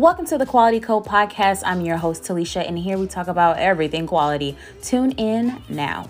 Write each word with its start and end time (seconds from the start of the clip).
Welcome 0.00 0.24
to 0.28 0.38
the 0.38 0.46
Quality 0.46 0.80
Code 0.80 1.04
Podcast. 1.04 1.62
I'm 1.62 1.82
your 1.82 1.98
host, 1.98 2.22
Talisha, 2.22 2.66
and 2.66 2.78
here 2.78 2.96
we 2.96 3.06
talk 3.06 3.28
about 3.28 3.58
everything 3.58 4.06
quality. 4.06 4.56
Tune 4.80 5.12
in 5.18 5.62
now. 5.68 6.08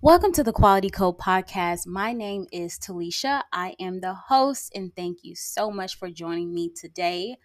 Welcome 0.00 0.32
to 0.32 0.42
the 0.42 0.52
Quality 0.52 0.90
Code 0.90 1.16
Podcast. 1.16 1.86
My 1.86 2.12
name 2.12 2.46
is 2.50 2.76
Talisha. 2.76 3.42
I 3.52 3.76
am 3.78 4.00
the 4.00 4.14
host, 4.14 4.72
and 4.74 4.92
thank 4.96 5.18
you 5.22 5.36
so 5.36 5.70
much 5.70 5.96
for 5.96 6.10
joining 6.10 6.52
me 6.52 6.72
today. 6.74 7.36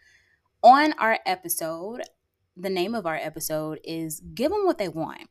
On 0.64 0.94
our 0.94 1.20
episode, 1.28 2.02
the 2.58 2.72
name 2.72 2.96
of 2.96 3.06
our 3.06 3.18
episode 3.18 3.80
is 3.84 4.22
Give 4.34 4.50
Them 4.52 4.66
What 4.66 4.80
They 4.80 4.90
Want 4.90 5.30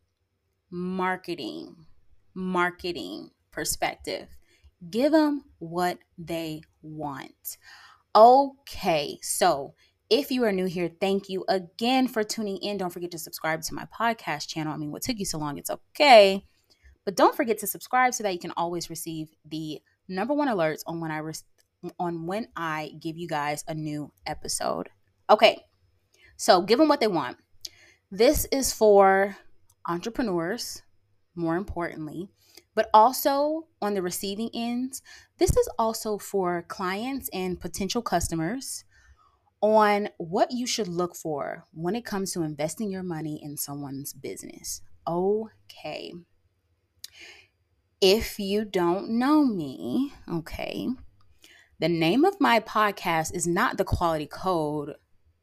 Marketing, 0.70 1.86
Marketing 2.32 3.30
Perspective. 3.50 4.28
Give 4.90 5.12
them 5.12 5.44
what 5.58 5.98
they 6.18 6.62
want. 6.82 7.58
Okay, 8.14 9.18
so 9.22 9.74
if 10.10 10.30
you 10.30 10.44
are 10.44 10.52
new 10.52 10.66
here, 10.66 10.90
thank 11.00 11.28
you 11.28 11.44
again 11.48 12.06
for 12.08 12.22
tuning 12.22 12.58
in. 12.58 12.76
Don't 12.76 12.92
forget 12.92 13.10
to 13.12 13.18
subscribe 13.18 13.62
to 13.62 13.74
my 13.74 13.86
podcast 13.86 14.48
channel. 14.48 14.72
I 14.72 14.76
mean, 14.76 14.92
what 14.92 15.02
took 15.02 15.18
you 15.18 15.24
so 15.24 15.38
long? 15.38 15.58
It's 15.58 15.70
okay. 15.70 16.44
But 17.04 17.16
don't 17.16 17.36
forget 17.36 17.58
to 17.58 17.66
subscribe 17.66 18.14
so 18.14 18.22
that 18.22 18.32
you 18.32 18.38
can 18.38 18.52
always 18.56 18.90
receive 18.90 19.28
the 19.44 19.80
number 20.08 20.34
one 20.34 20.48
alerts 20.48 20.82
on 20.86 21.00
when 21.00 21.10
I 21.10 21.18
re- 21.18 21.34
on 21.98 22.26
when 22.26 22.48
I 22.56 22.92
give 23.00 23.16
you 23.16 23.28
guys 23.28 23.64
a 23.68 23.74
new 23.74 24.12
episode. 24.26 24.88
Okay. 25.28 25.64
So, 26.36 26.62
give 26.62 26.78
them 26.78 26.88
what 26.88 27.00
they 27.00 27.06
want. 27.06 27.36
This 28.10 28.46
is 28.52 28.72
for 28.72 29.36
entrepreneurs, 29.86 30.82
more 31.34 31.56
importantly, 31.56 32.28
but 32.74 32.90
also 32.92 33.66
on 33.80 33.94
the 33.94 34.02
receiving 34.02 34.50
ends, 34.54 35.02
this 35.38 35.56
is 35.56 35.68
also 35.78 36.18
for 36.18 36.62
clients 36.62 37.28
and 37.32 37.60
potential 37.60 38.02
customers 38.02 38.84
on 39.60 40.08
what 40.18 40.50
you 40.50 40.66
should 40.66 40.88
look 40.88 41.16
for 41.16 41.66
when 41.72 41.94
it 41.94 42.04
comes 42.04 42.32
to 42.32 42.42
investing 42.42 42.90
your 42.90 43.02
money 43.02 43.40
in 43.42 43.56
someone's 43.56 44.12
business. 44.12 44.82
Okay. 45.06 46.12
If 48.00 48.38
you 48.38 48.64
don't 48.64 49.08
know 49.10 49.44
me, 49.44 50.12
okay, 50.30 50.88
the 51.80 51.88
name 51.88 52.24
of 52.24 52.40
my 52.40 52.60
podcast 52.60 53.34
is 53.34 53.46
not 53.46 53.78
the 53.78 53.84
quality 53.84 54.26
code 54.26 54.94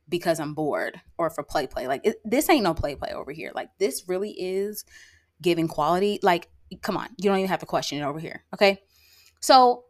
because 0.07 0.39
I'm 0.39 0.53
bored 0.53 1.01
or 1.17 1.29
for 1.29 1.43
play 1.43 1.65
play. 1.65 1.87
Like 1.87 2.05
it, 2.05 2.17
this 2.23 2.49
ain't 2.49 2.63
no 2.63 2.73
play 2.73 2.95
play 2.95 3.11
over 3.13 3.31
here. 3.31 3.51
Like 3.55 3.69
this 3.79 4.03
really 4.07 4.31
is 4.31 4.85
giving 5.41 5.67
quality. 5.67 6.19
Like 6.21 6.49
come 6.81 6.97
on, 6.97 7.09
you 7.17 7.29
don't 7.29 7.39
even 7.39 7.49
have 7.49 7.59
to 7.59 7.65
question 7.65 7.97
it 7.97 8.05
over 8.05 8.19
here. 8.19 8.43
Okay. 8.53 8.81
So, 9.39 9.85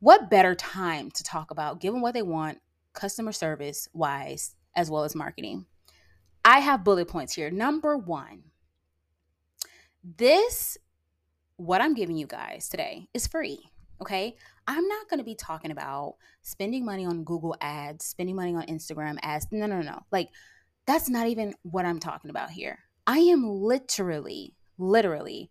what 0.00 0.30
better 0.30 0.54
time 0.54 1.10
to 1.12 1.22
talk 1.22 1.50
about 1.50 1.80
given 1.80 2.00
what 2.00 2.14
they 2.14 2.22
want, 2.22 2.58
customer 2.92 3.32
service 3.32 3.88
wise, 3.92 4.54
as 4.74 4.90
well 4.90 5.04
as 5.04 5.14
marketing? 5.14 5.66
I 6.44 6.58
have 6.60 6.84
bullet 6.84 7.08
points 7.08 7.34
here. 7.34 7.50
Number 7.50 7.96
one, 7.96 8.44
this, 10.02 10.76
what 11.56 11.80
I'm 11.80 11.94
giving 11.94 12.16
you 12.16 12.26
guys 12.26 12.68
today, 12.68 13.08
is 13.14 13.26
free. 13.26 13.60
Okay. 14.00 14.34
I'm 14.66 14.86
not 14.88 15.08
going 15.08 15.18
to 15.18 15.24
be 15.24 15.34
talking 15.34 15.70
about 15.70 16.14
spending 16.42 16.84
money 16.84 17.04
on 17.04 17.24
Google 17.24 17.56
ads, 17.60 18.04
spending 18.04 18.36
money 18.36 18.54
on 18.54 18.66
Instagram 18.66 19.18
ads. 19.22 19.46
No, 19.50 19.66
no, 19.66 19.80
no. 19.80 20.00
Like, 20.10 20.30
that's 20.86 21.08
not 21.08 21.28
even 21.28 21.54
what 21.62 21.84
I'm 21.84 22.00
talking 22.00 22.30
about 22.30 22.50
here. 22.50 22.78
I 23.06 23.18
am 23.18 23.48
literally, 23.48 24.54
literally 24.78 25.50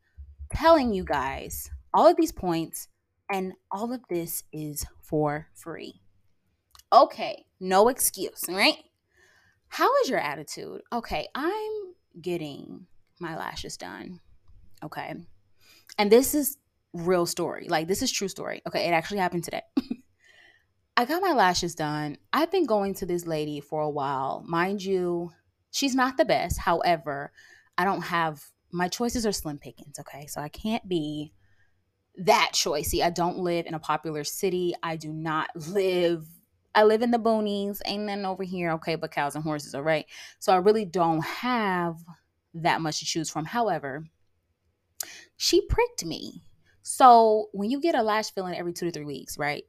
telling 0.54 0.94
you 0.94 1.04
guys 1.04 1.70
all 1.94 2.08
of 2.08 2.18
these 2.18 2.32
points, 2.32 2.88
and 3.32 3.54
all 3.72 3.94
of 3.94 4.02
this 4.10 4.44
is 4.52 4.86
for 5.02 5.48
free. 5.54 6.02
Okay, 6.92 7.46
no 7.60 7.88
excuse, 7.88 8.44
right? 8.50 8.76
How 9.70 9.90
is 10.02 10.10
your 10.10 10.20
attitude? 10.20 10.82
Okay, 10.92 11.28
I'm 11.34 11.94
getting 12.22 12.88
my 13.20 13.38
lashes 13.38 13.78
done. 13.78 14.20
Okay. 14.84 15.16
And 15.98 16.12
this 16.12 16.36
is 16.36 16.58
real 16.94 17.26
story. 17.26 17.68
Like 17.70 17.88
this 17.88 18.02
is 18.02 18.12
true 18.12 18.28
story. 18.28 18.62
Okay, 18.68 18.88
it 18.88 18.92
actually 18.92 19.20
happened 19.20 19.46
today. 19.46 19.62
I 20.98 21.06
got 21.06 21.22
my 21.22 21.32
lashes 21.32 21.74
done. 21.74 22.18
I've 22.34 22.52
been 22.52 22.66
going 22.66 22.96
to 22.96 23.06
this 23.06 23.26
lady 23.26 23.62
for 23.62 23.82
a 23.82 23.90
while. 23.90 24.44
Mind 24.46 24.84
you, 24.84 25.32
she's 25.72 25.96
not 25.96 26.18
the 26.18 26.26
best. 26.26 26.60
However, 26.60 27.32
I 27.78 27.86
don't 27.86 28.02
have 28.02 28.44
my 28.72 28.88
choices 28.88 29.26
are 29.26 29.32
slim 29.32 29.58
pickings, 29.58 30.00
okay? 30.00 30.28
So 30.28 30.42
I 30.42 30.50
can't 30.50 30.88
be 30.88 31.34
that 32.18 32.52
choicy. 32.54 33.04
I 33.04 33.10
don't 33.10 33.40
live 33.40 33.66
in 33.66 33.74
a 33.74 33.80
popular 33.80 34.24
city. 34.24 34.74
I 34.84 34.96
do 34.96 35.12
not 35.12 35.50
live 35.56 36.26
I 36.74 36.84
live 36.84 37.02
in 37.02 37.12
the 37.12 37.18
boonies. 37.18 37.82
Ain't 37.86 38.04
nothing 38.04 38.26
over 38.26 38.44
here, 38.44 38.72
okay, 38.72 38.96
but 38.96 39.12
cows 39.12 39.36
and 39.36 39.44
horses, 39.44 39.76
all 39.76 39.82
right? 39.82 40.06
So 40.40 40.54
I 40.54 40.58
really 40.58 40.86
don't 40.86 41.24
have 41.24 41.98
that 42.54 42.82
much 42.82 43.00
to 43.00 43.06
choose 43.06 43.30
from. 43.30 43.46
However, 43.46 44.06
she 45.38 45.66
pricked 45.68 46.06
me. 46.06 46.44
So 46.82 47.50
when 47.52 47.70
you 47.70 47.82
get 47.82 47.96
a 47.96 48.04
lash 48.04 48.32
filling 48.32 48.56
every 48.56 48.74
two 48.74 48.86
to 48.86 48.92
three 48.92 49.06
weeks, 49.06 49.38
right? 49.38 49.64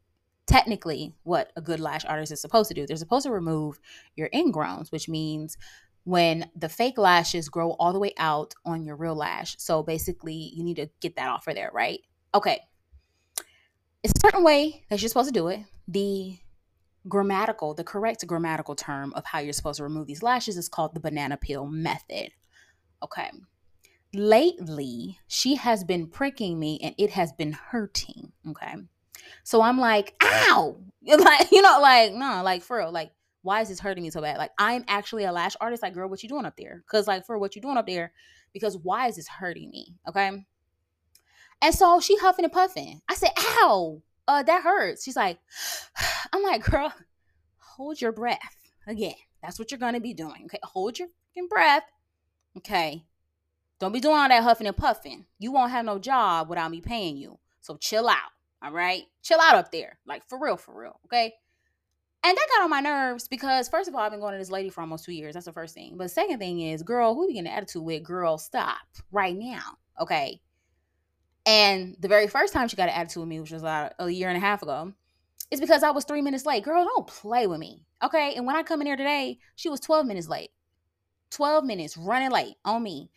Technically, 0.47 1.15
what 1.25 1.53
a 1.57 1.61
good 1.61 1.81
lash 1.81 2.05
artist 2.05 2.33
is 2.33 2.41
supposed 2.41 2.69
to 2.69 2.75
do, 2.75 2.87
they're 2.87 2.97
supposed 2.97 3.27
to 3.27 3.33
remove 3.33 3.79
your 4.17 4.29
ingrowns, 4.31 4.93
which 4.93 5.09
means 5.09 5.57
when 6.05 6.51
the 6.57 6.69
fake 6.69 6.99
lashes 6.99 7.49
grow 7.49 7.71
all 7.73 7.93
the 7.93 7.99
way 7.99 8.13
out 8.17 8.55
on 8.65 8.85
your 8.85 8.97
real 8.97 9.15
lash. 9.15 9.57
So 9.59 9.83
basically, 9.83 10.53
you 10.55 10.65
need 10.65 10.77
to 10.77 10.89
get 11.01 11.17
that 11.17 11.29
off 11.29 11.47
of 11.47 11.55
there, 11.55 11.71
right? 11.73 12.01
Okay. 12.35 12.61
It's 14.03 14.13
a 14.17 14.27
certain 14.27 14.43
way 14.43 14.85
that 14.89 15.01
you're 15.01 15.09
supposed 15.09 15.33
to 15.33 15.39
do 15.39 15.49
it. 15.49 15.61
The 15.87 16.37
grammatical, 17.09 17.75
the 17.75 17.85
correct 17.85 18.27
grammatical 18.27 18.75
term 18.75 19.13
of 19.15 19.25
how 19.25 19.39
you're 19.39 19.53
supposed 19.53 19.77
to 19.79 19.85
remove 19.85 20.07
these 20.07 20.23
lashes 20.23 20.57
is 20.57 20.69
called 20.69 20.95
the 20.95 21.01
banana 21.01 21.37
peel 21.37 21.67
method. 21.67 22.31
Okay. 23.03 23.31
Lately, 24.15 25.19
she 25.29 25.55
has 25.55 25.85
been 25.85 26.07
pricking 26.07 26.59
me 26.59 26.79
and 26.83 26.95
it 26.99 27.11
has 27.11 27.33
been 27.33 27.53
hurting. 27.53 28.33
Okay. 28.49 28.75
So 29.45 29.63
I'm 29.63 29.79
like, 29.79 30.15
ow. 30.23 30.77
Like, 31.05 31.51
you 31.51 31.63
know, 31.63 31.81
like, 31.81 32.13
no, 32.13 32.43
like 32.45 32.63
for 32.63 32.79
real, 32.79 32.93
like 32.93 33.11
why 33.43 33.61
is 33.61 33.69
this 33.69 33.81
hurting 33.81 34.03
me 34.03 34.11
so 34.11 34.23
bad? 34.23 34.39
Like, 34.39 34.53
I'm 34.59 34.85
actually 34.89 35.25
a 35.25 35.33
lash 35.33 35.57
artist. 35.61 35.83
Like, 35.83 35.95
girl, 35.95 36.09
what 36.09 36.23
you 36.23 36.29
doing 36.29 36.47
up 36.47 36.57
there? 36.57 36.83
Because, 36.87 37.07
like, 37.07 37.27
for 37.27 37.39
what 37.39 37.55
you 37.55 37.63
doing 37.63 37.77
up 37.77 37.87
there, 37.87 38.13
because 38.53 38.77
why 38.79 39.09
is 39.09 39.17
this 39.17 39.29
hurting 39.29 39.71
me? 39.71 39.95
Okay. 40.09 40.45
And 41.61 41.75
so 41.75 42.01
she 42.01 42.17
huffing 42.17 42.45
and 42.45 42.53
puffing. 42.53 43.03
I 43.09 43.15
said, 43.15 43.31
ow, 43.39 44.03
uh, 44.27 44.43
that 44.43 44.63
hurts. 44.63 45.05
She's 45.05 45.17
like, 45.17 45.39
I'm 46.33 46.43
like, 46.43 46.65
girl, 46.65 46.93
hold 47.59 48.01
your 48.01 48.13
breath. 48.13 48.57
Again, 48.87 49.15
that's 49.43 49.59
what 49.59 49.71
you're 49.71 49.79
going 49.79 49.95
to 49.95 50.01
be 50.01 50.15
doing. 50.15 50.43
Okay. 50.47 50.59
Hold 50.63 50.99
your 50.99 51.09
breath. 51.49 51.85
Okay. 52.59 53.05
Don't 53.79 53.93
be 53.93 54.01
doing 54.01 54.17
all 54.17 54.29
that 54.29 54.43
huffing 54.43 54.67
and 54.67 54.77
puffing. 54.77 55.27
You 55.39 55.53
won't 55.53 55.73
have 55.73 55.85
no 55.85 55.99
job 55.99 56.49
without 56.49 56.71
me 56.71 56.81
paying 56.81 57.17
you. 57.17 57.39
So 57.61 57.77
chill 57.77 58.09
out. 58.09 58.31
All 58.63 58.73
right. 58.73 59.05
Chill 59.23 59.41
out 59.41 59.57
up 59.57 59.73
there. 59.73 59.99
Like, 60.07 60.29
for 60.29 60.39
real, 60.39 60.57
for 60.57 60.79
real. 60.79 61.01
Okay. 61.07 61.35
And 62.25 62.37
that 62.37 62.49
got 62.55 62.63
on 62.63 62.71
my 62.71 62.81
nerves 62.81 63.27
because 63.27 63.69
first 63.69 63.89
of 63.89 63.95
all, 63.95 64.01
I've 64.01 64.13
been 64.13 64.21
going 64.21 64.33
to 64.33 64.39
this 64.39 64.51
lady 64.51 64.71
for 64.71 64.81
almost 64.81 65.05
two 65.05 65.13
years. 65.13 65.35
That's 65.35 65.47
the 65.47 65.53
first 65.53 65.75
thing. 65.75 65.97
But 65.97 66.11
second 66.11 66.39
thing 66.39 66.61
is, 66.61 66.83
girl, 66.83 67.15
who 67.15 67.27
you 67.27 67.35
getting 67.35 67.49
an 67.49 67.57
attitude 67.57 67.83
with? 67.83 68.05
Girl, 68.05 68.39
stop 68.39 68.79
right 69.11 69.37
now. 69.37 69.79
Okay. 70.01 70.41
And 71.45 71.97
the 71.99 72.07
very 72.07 72.29
first 72.29 72.53
time 72.53 72.69
she 72.69 72.77
got 72.77 72.89
an 72.89 72.95
attitude 72.95 73.23
with 73.23 73.29
me, 73.29 73.41
which 73.41 73.51
was 73.51 73.63
about 73.63 73.95
a 73.99 74.09
year 74.09 74.29
and 74.29 74.37
a 74.37 74.41
half 74.41 74.63
ago, 74.63 74.93
is 75.51 75.61
because 75.61 75.83
I 75.83 75.91
was 75.91 76.05
three 76.05 76.23
minutes 76.23 76.47
late. 76.47 76.63
Girl, 76.63 76.85
don't 76.85 77.07
play 77.09 77.49
with 77.49 77.59
me. 77.59 77.85
Okay. 78.03 78.35
And 78.37 78.47
when 78.47 78.55
I 78.55 78.63
come 78.63 78.81
in 78.81 78.87
here 78.87 78.97
today, 78.97 79.39
she 79.57 79.69
was 79.69 79.81
12 79.81 80.07
minutes 80.07 80.29
late. 80.29 80.51
12 81.33 81.65
minutes 81.65 81.97
running 81.97 82.31
late 82.31 82.55
on 82.65 82.85
me. 82.85 83.11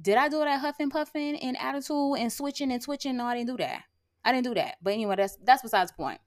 Did 0.00 0.18
I 0.18 0.28
do 0.28 0.38
that 0.38 0.60
huffing, 0.60 0.90
puffing, 0.90 1.36
and 1.36 1.56
attitude 1.58 2.18
and 2.18 2.32
switching 2.32 2.72
and 2.72 2.82
twitching? 2.82 3.16
No, 3.16 3.24
I 3.24 3.36
didn't 3.36 3.48
do 3.48 3.56
that. 3.58 3.82
I 4.24 4.32
didn't 4.32 4.44
do 4.44 4.54
that. 4.54 4.76
But 4.82 4.92
anyway, 4.92 5.16
that's 5.16 5.36
that's 5.42 5.62
besides 5.62 5.90
the 5.90 5.96
point. 5.96 6.20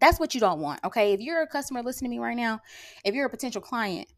That's 0.00 0.18
what 0.18 0.34
you 0.34 0.40
don't 0.40 0.60
want. 0.60 0.80
Okay. 0.84 1.12
If 1.12 1.20
you're 1.20 1.42
a 1.42 1.46
customer 1.46 1.82
listening 1.82 2.10
to 2.10 2.16
me 2.16 2.22
right 2.22 2.36
now, 2.36 2.60
if 3.04 3.14
you're 3.14 3.26
a 3.26 3.30
potential 3.30 3.60
client, 3.60 4.08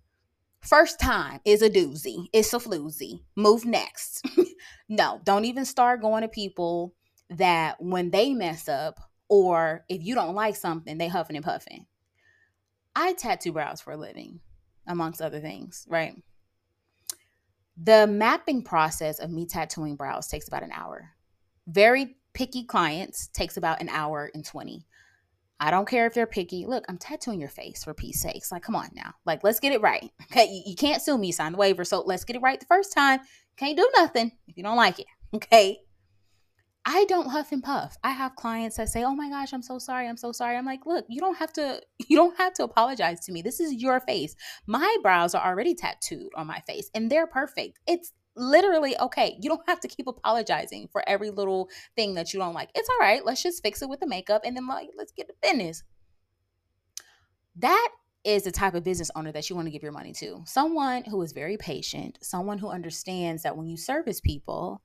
first 0.60 0.98
time 0.98 1.40
is 1.44 1.62
a 1.62 1.70
doozy. 1.70 2.28
It's 2.32 2.52
a 2.54 2.58
floozy. 2.58 3.20
Move 3.36 3.64
next. 3.64 4.26
no, 4.88 5.20
don't 5.24 5.44
even 5.44 5.64
start 5.64 6.00
going 6.00 6.22
to 6.22 6.28
people 6.28 6.94
that 7.30 7.76
when 7.80 8.10
they 8.10 8.32
mess 8.32 8.68
up 8.68 9.00
or 9.28 9.84
if 9.88 10.04
you 10.04 10.14
don't 10.14 10.34
like 10.34 10.56
something, 10.56 10.98
they 10.98 11.08
huffing 11.08 11.36
and 11.36 11.44
puffing. 11.44 11.86
I 12.94 13.12
tattoo 13.12 13.52
brows 13.52 13.80
for 13.80 13.92
a 13.92 13.96
living, 13.96 14.40
amongst 14.86 15.20
other 15.20 15.40
things, 15.40 15.84
right? 15.88 16.14
The 17.76 18.06
mapping 18.06 18.62
process 18.62 19.18
of 19.18 19.30
me 19.30 19.46
tattooing 19.46 19.96
brows 19.96 20.28
takes 20.28 20.48
about 20.48 20.62
an 20.62 20.72
hour. 20.72 21.10
Very 21.66 22.16
picky 22.32 22.64
clients 22.64 23.28
takes 23.28 23.56
about 23.56 23.82
an 23.82 23.88
hour 23.90 24.30
and 24.32 24.44
20. 24.44 24.86
I 25.58 25.70
don't 25.70 25.88
care 25.88 26.06
if 26.06 26.14
they're 26.14 26.26
picky. 26.26 26.66
Look, 26.66 26.84
I'm 26.88 26.98
tattooing 26.98 27.40
your 27.40 27.48
face 27.48 27.84
for 27.84 27.94
peace 27.94 28.20
sakes. 28.20 28.52
Like, 28.52 28.62
come 28.62 28.76
on 28.76 28.90
now. 28.94 29.14
Like, 29.24 29.42
let's 29.42 29.60
get 29.60 29.72
it 29.72 29.80
right. 29.80 30.10
Okay. 30.30 30.50
You, 30.50 30.62
you 30.66 30.76
can't 30.76 31.00
sue 31.00 31.16
me, 31.16 31.32
sign 31.32 31.52
the 31.52 31.58
waiver. 31.58 31.84
So 31.84 32.02
let's 32.04 32.24
get 32.24 32.36
it 32.36 32.42
right 32.42 32.60
the 32.60 32.66
first 32.66 32.92
time. 32.92 33.20
Can't 33.56 33.76
do 33.76 33.88
nothing 33.96 34.32
if 34.48 34.56
you 34.56 34.62
don't 34.62 34.76
like 34.76 34.98
it. 34.98 35.06
Okay. 35.34 35.78
I 36.88 37.04
don't 37.06 37.28
huff 37.28 37.50
and 37.50 37.64
puff. 37.64 37.96
I 38.04 38.10
have 38.10 38.36
clients 38.36 38.76
that 38.76 38.88
say, 38.88 39.02
"Oh 39.02 39.14
my 39.14 39.28
gosh, 39.28 39.52
I'm 39.52 39.60
so 39.60 39.76
sorry. 39.80 40.08
I'm 40.08 40.16
so 40.16 40.30
sorry." 40.30 40.56
I'm 40.56 40.64
like, 40.64 40.86
"Look, 40.86 41.04
you 41.08 41.20
don't 41.20 41.36
have 41.36 41.52
to 41.54 41.82
you 42.08 42.16
don't 42.16 42.38
have 42.38 42.54
to 42.54 42.64
apologize 42.64 43.20
to 43.26 43.32
me. 43.32 43.42
This 43.42 43.58
is 43.58 43.74
your 43.74 43.98
face. 44.00 44.36
My 44.66 44.96
brows 45.02 45.34
are 45.34 45.44
already 45.44 45.74
tattooed 45.74 46.30
on 46.36 46.46
my 46.46 46.60
face 46.60 46.88
and 46.94 47.10
they're 47.10 47.26
perfect. 47.26 47.80
It's 47.88 48.12
literally 48.36 48.98
okay. 48.98 49.36
You 49.40 49.48
don't 49.48 49.68
have 49.68 49.80
to 49.80 49.88
keep 49.88 50.06
apologizing 50.06 50.88
for 50.88 51.02
every 51.08 51.30
little 51.30 51.68
thing 51.96 52.14
that 52.14 52.32
you 52.32 52.40
don't 52.40 52.54
like. 52.54 52.70
It's 52.74 52.88
all 52.88 52.98
right. 52.98 53.24
Let's 53.24 53.42
just 53.42 53.62
fix 53.62 53.82
it 53.82 53.88
with 53.88 54.00
the 54.00 54.06
makeup 54.06 54.42
and 54.44 54.56
then 54.56 54.66
like 54.66 54.90
let's 54.96 55.12
get 55.12 55.28
to 55.28 55.34
business." 55.42 55.82
That 57.56 57.88
is 58.24 58.42
the 58.42 58.50
type 58.50 58.74
of 58.74 58.84
business 58.84 59.10
owner 59.14 59.32
that 59.32 59.48
you 59.48 59.56
want 59.56 59.66
to 59.66 59.70
give 59.70 59.82
your 59.82 59.92
money 59.92 60.12
to. 60.12 60.42
Someone 60.46 61.04
who 61.04 61.22
is 61.22 61.32
very 61.32 61.56
patient, 61.56 62.18
someone 62.20 62.58
who 62.58 62.68
understands 62.68 63.44
that 63.44 63.56
when 63.56 63.68
you 63.68 63.76
service 63.76 64.20
people, 64.20 64.82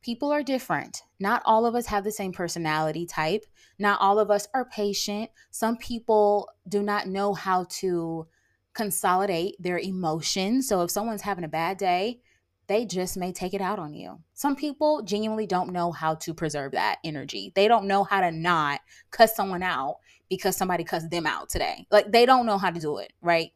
people 0.00 0.30
are 0.30 0.44
different. 0.44 1.02
Not 1.18 1.42
all 1.44 1.66
of 1.66 1.74
us 1.74 1.86
have 1.86 2.04
the 2.04 2.12
same 2.12 2.32
personality 2.32 3.04
type. 3.04 3.44
Not 3.80 4.00
all 4.00 4.20
of 4.20 4.30
us 4.30 4.46
are 4.54 4.64
patient. 4.64 5.30
Some 5.50 5.76
people 5.76 6.48
do 6.68 6.82
not 6.82 7.08
know 7.08 7.34
how 7.34 7.64
to 7.80 8.28
consolidate 8.74 9.56
their 9.58 9.78
emotions. 9.78 10.68
So 10.68 10.82
if 10.82 10.90
someone's 10.92 11.22
having 11.22 11.44
a 11.44 11.48
bad 11.48 11.78
day, 11.78 12.20
they 12.68 12.84
just 12.84 13.16
may 13.16 13.32
take 13.32 13.54
it 13.54 13.60
out 13.60 13.78
on 13.78 13.94
you. 13.94 14.20
Some 14.34 14.54
people 14.54 15.02
genuinely 15.02 15.46
don't 15.46 15.72
know 15.72 15.90
how 15.90 16.14
to 16.16 16.34
preserve 16.34 16.72
that 16.72 16.98
energy. 17.02 17.50
They 17.54 17.66
don't 17.66 17.86
know 17.86 18.04
how 18.04 18.20
to 18.20 18.30
not 18.30 18.80
cuss 19.10 19.34
someone 19.34 19.62
out 19.62 19.96
because 20.28 20.56
somebody 20.56 20.84
cussed 20.84 21.10
them 21.10 21.26
out 21.26 21.48
today. 21.48 21.86
Like 21.90 22.12
they 22.12 22.26
don't 22.26 22.46
know 22.46 22.58
how 22.58 22.70
to 22.70 22.78
do 22.78 22.98
it, 22.98 23.12
right? 23.22 23.52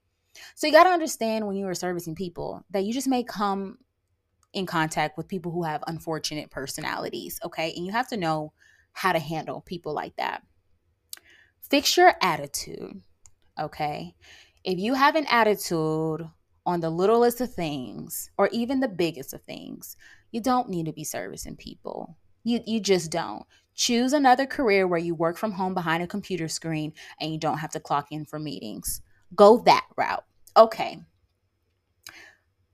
So 0.54 0.66
you 0.66 0.72
got 0.72 0.84
to 0.84 0.90
understand 0.90 1.46
when 1.46 1.56
you 1.56 1.66
are 1.66 1.74
servicing 1.74 2.14
people 2.14 2.64
that 2.70 2.84
you 2.84 2.92
just 2.94 3.06
may 3.06 3.22
come 3.22 3.78
in 4.54 4.64
contact 4.64 5.16
with 5.16 5.28
people 5.28 5.52
who 5.52 5.62
have 5.64 5.84
unfortunate 5.86 6.50
personalities, 6.50 7.38
okay? 7.44 7.72
And 7.76 7.84
you 7.84 7.92
have 7.92 8.08
to 8.08 8.16
know 8.16 8.52
how 8.92 9.12
to 9.12 9.18
handle 9.18 9.60
people 9.60 9.94
like 9.94 10.16
that. 10.16 10.42
Fix 11.60 11.96
your 11.96 12.14
attitude, 12.22 13.02
okay? 13.60 14.14
If 14.64 14.78
you 14.78 14.94
have 14.94 15.16
an 15.16 15.26
attitude 15.26 16.28
on 16.64 16.80
the 16.80 16.90
littlest 16.90 17.40
of 17.40 17.52
things 17.52 18.30
or 18.38 18.48
even 18.52 18.80
the 18.80 18.88
biggest 18.88 19.34
of 19.34 19.42
things, 19.42 19.96
you 20.30 20.40
don't 20.40 20.68
need 20.68 20.86
to 20.86 20.92
be 20.92 21.04
servicing 21.04 21.56
people. 21.56 22.16
You 22.44 22.60
you 22.66 22.80
just 22.80 23.10
don't. 23.10 23.44
Choose 23.74 24.12
another 24.12 24.46
career 24.46 24.86
where 24.86 24.98
you 24.98 25.14
work 25.14 25.38
from 25.38 25.52
home 25.52 25.74
behind 25.74 26.02
a 26.02 26.06
computer 26.06 26.48
screen 26.48 26.92
and 27.20 27.32
you 27.32 27.38
don't 27.38 27.58
have 27.58 27.70
to 27.70 27.80
clock 27.80 28.08
in 28.10 28.24
for 28.26 28.38
meetings. 28.38 29.00
Go 29.34 29.62
that 29.64 29.86
route. 29.96 30.24
Okay. 30.56 30.98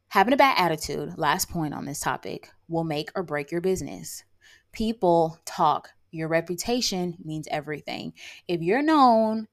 Having 0.08 0.34
a 0.34 0.38
bad 0.38 0.58
attitude, 0.58 1.16
last 1.18 1.50
point 1.50 1.74
on 1.74 1.84
this 1.84 2.00
topic, 2.00 2.50
will 2.66 2.82
make 2.84 3.10
or 3.14 3.22
break 3.22 3.52
your 3.52 3.60
business. 3.60 4.24
People 4.72 5.38
talk. 5.44 5.90
Your 6.10 6.28
reputation 6.28 7.16
means 7.22 7.46
everything. 7.50 8.14
If 8.48 8.62
you're 8.62 8.82
known 8.82 9.46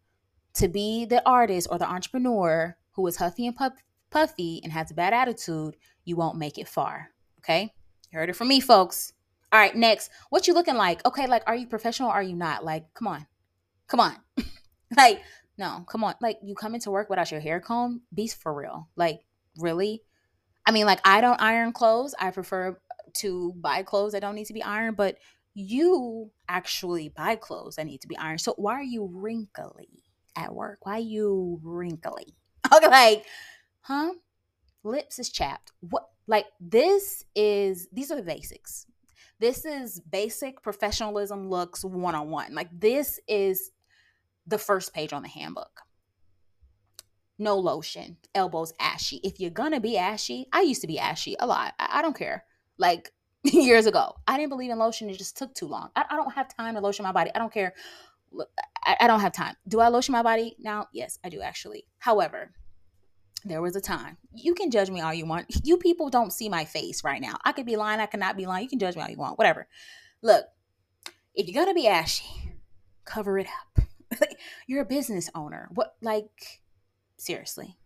to 0.55 0.67
be 0.69 1.05
the 1.05 1.27
artist 1.27 1.67
or 1.69 1.77
the 1.77 1.89
entrepreneur 1.89 2.77
who 2.93 3.05
is 3.07 3.17
huffy 3.17 3.45
and 3.45 3.55
puffy 4.15 4.61
and 4.63 4.71
has 4.71 4.91
a 4.91 4.93
bad 4.93 5.13
attitude, 5.13 5.75
you 6.05 6.15
won't 6.15 6.37
make 6.37 6.57
it 6.57 6.69
far. 6.69 7.09
Okay? 7.39 7.73
You 8.11 8.19
heard 8.19 8.29
it 8.29 8.35
from 8.35 8.47
me, 8.47 8.61
folks. 8.61 9.11
All 9.51 9.59
right, 9.59 9.75
next. 9.75 10.09
What 10.29 10.47
you 10.47 10.53
looking 10.53 10.75
like? 10.75 11.05
Okay, 11.05 11.27
like 11.27 11.43
are 11.45 11.55
you 11.55 11.67
professional 11.67 12.09
are 12.09 12.23
you 12.23 12.35
not? 12.35 12.63
Like, 12.63 12.93
come 12.93 13.07
on. 13.07 13.27
Come 13.87 13.99
on. 13.99 14.15
like, 14.97 15.21
no, 15.57 15.83
come 15.87 16.03
on. 16.03 16.15
Like 16.21 16.39
you 16.41 16.55
come 16.55 16.75
into 16.75 16.91
work 16.91 17.09
without 17.09 17.29
your 17.29 17.41
hair 17.41 17.59
comb? 17.59 18.03
Be 18.13 18.27
for 18.27 18.53
real. 18.53 18.89
Like, 18.95 19.19
really? 19.57 20.01
I 20.65 20.71
mean, 20.71 20.85
like 20.85 21.01
I 21.05 21.19
don't 21.19 21.41
iron 21.41 21.73
clothes. 21.73 22.15
I 22.17 22.31
prefer 22.31 22.79
to 23.17 23.53
buy 23.57 23.83
clothes 23.83 24.13
that 24.13 24.21
don't 24.21 24.35
need 24.35 24.47
to 24.47 24.53
be 24.53 24.63
ironed, 24.63 24.95
but 24.95 25.17
you 25.53 26.31
actually 26.47 27.09
buy 27.09 27.35
clothes 27.35 27.75
that 27.75 27.85
need 27.85 28.01
to 28.01 28.07
be 28.07 28.17
ironed. 28.17 28.41
So 28.41 28.53
why 28.57 28.73
are 28.73 28.83
you 28.83 29.09
wrinkly 29.11 30.03
at 30.37 30.53
work? 30.53 30.79
Why 30.83 30.93
are 30.93 30.99
you 30.99 31.59
wrinkly? 31.63 32.35
Okay, 32.75 32.87
like, 32.87 33.25
huh? 33.85 34.13
Lips 34.83 35.19
is 35.19 35.29
chapped. 35.29 35.71
What 35.79 36.09
like 36.27 36.45
this 36.59 37.23
is 37.35 37.87
these 37.91 38.11
are 38.11 38.15
the 38.15 38.23
basics. 38.23 38.87
This 39.39 39.65
is 39.65 39.99
basic 39.99 40.61
professionalism 40.61 41.49
looks 41.49 41.83
one 41.83 42.15
on 42.15 42.29
one. 42.29 42.55
Like 42.55 42.69
this 42.71 43.19
is 43.27 43.71
the 44.47 44.57
first 44.57 44.93
page 44.93 45.13
on 45.13 45.21
the 45.21 45.29
handbook. 45.29 45.81
No 47.37 47.57
lotion, 47.57 48.17
elbows 48.33 48.73
ashy. 48.79 49.19
If 49.23 49.39
you're 49.39 49.51
gonna 49.51 49.79
be 49.79 49.97
ashy, 49.97 50.47
I 50.51 50.61
used 50.61 50.81
to 50.81 50.87
be 50.87 50.99
ashy 50.99 51.35
a 51.39 51.45
lot. 51.45 51.73
I, 51.79 51.99
I 51.99 52.01
don't 52.01 52.17
care. 52.17 52.45
Like 52.77 53.11
years 53.43 53.85
ago, 53.85 54.15
I 54.27 54.37
didn't 54.37 54.49
believe 54.49 54.71
in 54.71 54.79
lotion. 54.79 55.09
It 55.09 55.17
just 55.17 55.37
took 55.37 55.53
too 55.53 55.67
long. 55.67 55.89
I, 55.95 56.05
I 56.09 56.15
don't 56.15 56.33
have 56.33 56.55
time 56.55 56.75
to 56.75 56.81
lotion 56.81 57.03
my 57.03 57.11
body. 57.11 57.29
I 57.35 57.39
don't 57.39 57.53
care. 57.53 57.73
I, 58.83 58.95
I 59.01 59.07
don't 59.07 59.19
have 59.19 59.33
time. 59.33 59.55
Do 59.67 59.79
I 59.79 59.89
lotion 59.89 60.13
my 60.13 60.23
body 60.23 60.55
now? 60.59 60.87
Yes, 60.91 61.19
I 61.23 61.29
do 61.29 61.41
actually. 61.41 61.85
However, 61.99 62.51
there 63.45 63.61
was 63.61 63.75
a 63.75 63.81
time. 63.81 64.17
You 64.33 64.55
can 64.55 64.71
judge 64.71 64.89
me 64.89 65.01
all 65.01 65.13
you 65.13 65.25
want. 65.25 65.45
You 65.63 65.77
people 65.77 66.09
don't 66.09 66.33
see 66.33 66.49
my 66.49 66.65
face 66.65 67.03
right 67.03 67.21
now. 67.21 67.37
I 67.45 67.51
could 67.51 67.65
be 67.65 67.77
lying. 67.77 67.99
I 67.99 68.07
cannot 68.07 68.37
be 68.37 68.45
lying. 68.45 68.63
You 68.63 68.69
can 68.69 68.79
judge 68.79 68.95
me 68.95 69.03
all 69.03 69.09
you 69.09 69.17
want. 69.17 69.37
Whatever. 69.37 69.67
Look, 70.21 70.45
if 71.33 71.47
you're 71.47 71.63
gonna 71.63 71.75
be 71.75 71.87
ashy, 71.87 72.25
cover 73.05 73.37
it 73.37 73.47
up. 73.47 73.85
you're 74.67 74.81
a 74.81 74.85
business 74.85 75.29
owner. 75.35 75.69
What 75.73 75.95
like 76.01 76.61
seriously? 77.17 77.77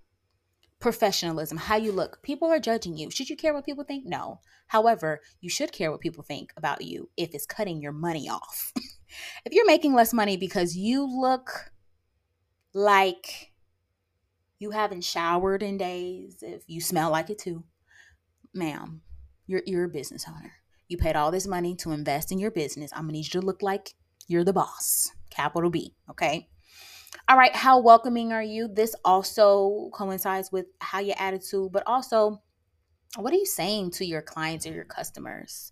Professionalism, 0.79 1.57
how 1.57 1.75
you 1.75 1.91
look. 1.91 2.23
People 2.23 2.49
are 2.49 2.59
judging 2.59 2.95
you. 2.95 3.11
Should 3.11 3.29
you 3.29 3.35
care 3.35 3.53
what 3.53 3.65
people 3.65 3.83
think? 3.83 4.05
No. 4.05 4.39
However, 4.67 5.19
you 5.41 5.49
should 5.49 5.73
care 5.73 5.91
what 5.91 5.99
people 5.99 6.23
think 6.23 6.53
about 6.55 6.83
you 6.83 7.09
if 7.17 7.33
it's 7.33 7.45
cutting 7.45 7.81
your 7.81 7.91
money 7.91 8.29
off. 8.29 8.71
if 9.45 9.51
you're 9.51 9.65
making 9.65 9.93
less 9.93 10.13
money 10.13 10.37
because 10.37 10.77
you 10.77 11.05
look 11.05 11.71
like 12.73 13.48
you 14.59 14.71
haven't 14.71 15.03
showered 15.03 15.63
in 15.63 15.77
days, 15.77 16.37
if 16.41 16.63
you 16.67 16.81
smell 16.81 17.11
like 17.11 17.29
it 17.29 17.39
too, 17.39 17.63
ma'am, 18.53 19.01
you're 19.47 19.61
you're 19.65 19.85
a 19.85 19.89
business 19.89 20.25
owner. 20.27 20.51
You 20.87 20.97
paid 20.97 21.15
all 21.15 21.31
this 21.31 21.47
money 21.47 21.75
to 21.77 21.91
invest 21.91 22.31
in 22.31 22.39
your 22.39 22.51
business. 22.51 22.91
I'm 22.93 23.03
gonna 23.03 23.13
need 23.13 23.33
you 23.33 23.39
to 23.39 23.45
look 23.45 23.61
like 23.61 23.93
you're 24.27 24.43
the 24.43 24.53
boss. 24.53 25.11
Capital 25.29 25.69
B. 25.69 25.95
Okay. 26.09 26.49
All 27.27 27.37
right. 27.37 27.55
How 27.55 27.79
welcoming 27.79 28.33
are 28.33 28.43
you? 28.43 28.67
This 28.67 28.95
also 29.05 29.89
coincides 29.93 30.51
with 30.51 30.65
how 30.79 30.99
your 30.99 31.15
attitude, 31.19 31.71
but 31.71 31.83
also 31.85 32.41
what 33.15 33.33
are 33.33 33.37
you 33.37 33.45
saying 33.45 33.91
to 33.91 34.05
your 34.05 34.21
clients 34.21 34.67
or 34.67 34.73
your 34.73 34.85
customers? 34.85 35.71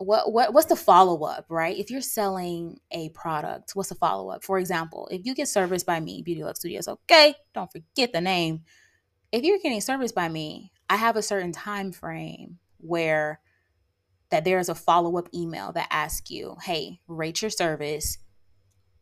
What 0.00 0.32
what 0.32 0.52
what's 0.52 0.66
the 0.66 0.76
follow 0.76 1.24
up, 1.24 1.46
right? 1.48 1.76
If 1.76 1.90
you're 1.90 2.00
selling 2.00 2.78
a 2.90 3.10
product, 3.10 3.72
what's 3.74 3.90
the 3.90 3.94
follow 3.94 4.30
up? 4.30 4.44
For 4.44 4.58
example, 4.58 5.08
if 5.10 5.24
you 5.24 5.34
get 5.34 5.48
serviced 5.48 5.86
by 5.86 6.00
me, 6.00 6.22
Beauty 6.22 6.42
Lux 6.42 6.60
Studios, 6.60 6.88
okay, 6.88 7.34
don't 7.54 7.70
forget 7.70 8.12
the 8.12 8.20
name. 8.20 8.62
If 9.32 9.44
you're 9.44 9.58
getting 9.58 9.80
serviced 9.80 10.14
by 10.14 10.28
me, 10.28 10.72
I 10.88 10.96
have 10.96 11.16
a 11.16 11.22
certain 11.22 11.52
time 11.52 11.92
frame 11.92 12.58
where 12.78 13.40
that 14.30 14.44
there's 14.44 14.68
a 14.68 14.74
follow 14.74 15.18
up 15.18 15.28
email 15.34 15.72
that 15.72 15.88
asks 15.90 16.30
you, 16.30 16.56
"Hey, 16.62 17.00
rate 17.06 17.42
your 17.42 17.50
service." 17.50 18.18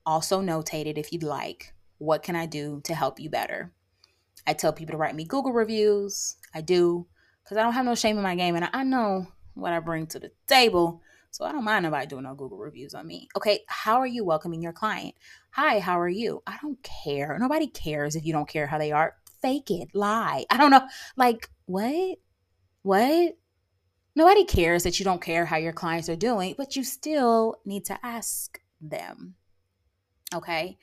Also 0.04 0.40
notated 0.40 0.96
if 0.96 1.12
you'd 1.12 1.22
like, 1.22 1.74
what 1.98 2.22
can 2.22 2.34
I 2.34 2.46
do 2.46 2.80
to 2.84 2.94
help 2.94 3.20
you 3.20 3.28
better? 3.28 3.74
I 4.46 4.54
tell 4.54 4.72
people 4.72 4.92
to 4.92 4.96
write 4.98 5.14
me 5.14 5.24
Google 5.24 5.52
reviews. 5.52 6.36
I 6.54 6.62
do 6.62 7.06
because 7.44 7.58
I 7.58 7.62
don't 7.62 7.74
have 7.74 7.84
no 7.84 7.94
shame 7.94 8.16
in 8.16 8.22
my 8.22 8.34
game, 8.34 8.56
and 8.56 8.68
I 8.72 8.84
know 8.84 9.26
what 9.60 9.72
I 9.72 9.80
bring 9.80 10.06
to 10.08 10.18
the 10.18 10.30
table. 10.46 11.02
So 11.30 11.44
I 11.44 11.52
don't 11.52 11.64
mind 11.64 11.82
nobody 11.82 12.06
doing 12.06 12.24
no 12.24 12.34
Google 12.34 12.58
reviews 12.58 12.94
on 12.94 13.06
me. 13.06 13.28
Okay, 13.36 13.60
how 13.66 14.00
are 14.00 14.06
you 14.06 14.24
welcoming 14.24 14.62
your 14.62 14.72
client? 14.72 15.14
Hi, 15.50 15.78
how 15.78 16.00
are 16.00 16.08
you? 16.08 16.42
I 16.46 16.56
don't 16.62 16.82
care. 16.82 17.36
Nobody 17.38 17.66
cares 17.66 18.16
if 18.16 18.24
you 18.24 18.32
don't 18.32 18.48
care 18.48 18.66
how 18.66 18.78
they 18.78 18.92
are. 18.92 19.14
Fake 19.42 19.70
it, 19.70 19.88
lie. 19.94 20.44
I 20.50 20.56
don't 20.56 20.70
know. 20.70 20.86
Like, 21.16 21.50
what? 21.66 22.18
What? 22.82 23.36
Nobody 24.16 24.44
cares 24.44 24.82
that 24.82 24.98
you 24.98 25.04
don't 25.04 25.22
care 25.22 25.44
how 25.44 25.58
your 25.58 25.72
clients 25.72 26.08
are 26.08 26.16
doing, 26.16 26.54
but 26.58 26.74
you 26.74 26.82
still 26.82 27.56
need 27.64 27.84
to 27.84 27.98
ask 28.04 28.60
them. 28.80 29.34
Okay? 30.34 30.78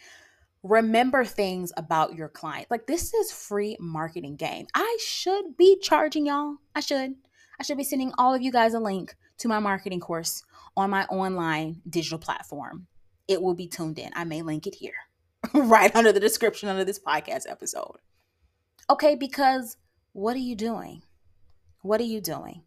Remember 0.63 1.25
things 1.25 1.72
about 1.77 2.15
your 2.15 2.29
client. 2.29 2.67
Like 2.72 2.88
this 2.88 3.13
is 3.13 3.32
free 3.32 3.77
marketing 3.79 4.36
game. 4.36 4.67
I 4.74 4.98
should 5.00 5.58
be 5.58 5.77
charging 5.79 6.25
y'all. 6.25 6.55
I 6.74 6.79
should. 6.79 7.15
I 7.59 7.63
should 7.63 7.77
be 7.77 7.83
sending 7.83 8.13
all 8.17 8.33
of 8.33 8.41
you 8.41 8.51
guys 8.51 8.74
a 8.74 8.79
link 8.79 9.15
to 9.39 9.47
my 9.47 9.59
marketing 9.59 10.00
course 10.00 10.43
on 10.77 10.89
my 10.89 11.05
online 11.05 11.81
digital 11.89 12.19
platform. 12.19 12.88
It 13.27 13.41
will 13.41 13.55
be 13.55 13.67
tuned 13.67 14.00
in. 14.00 14.12
I 14.15 14.24
may 14.24 14.41
link 14.41 14.67
it 14.67 14.75
here, 14.75 14.93
right 15.53 15.95
under 15.95 16.12
the 16.12 16.19
description 16.19 16.69
under 16.69 16.85
this 16.85 17.00
podcast 17.00 17.50
episode. 17.50 17.97
Okay, 18.89 19.15
because 19.15 19.77
what 20.13 20.35
are 20.35 20.39
you 20.39 20.55
doing? 20.55 21.01
What 21.81 22.00
are 22.00 22.05
you 22.05 22.21
doing? 22.21 22.63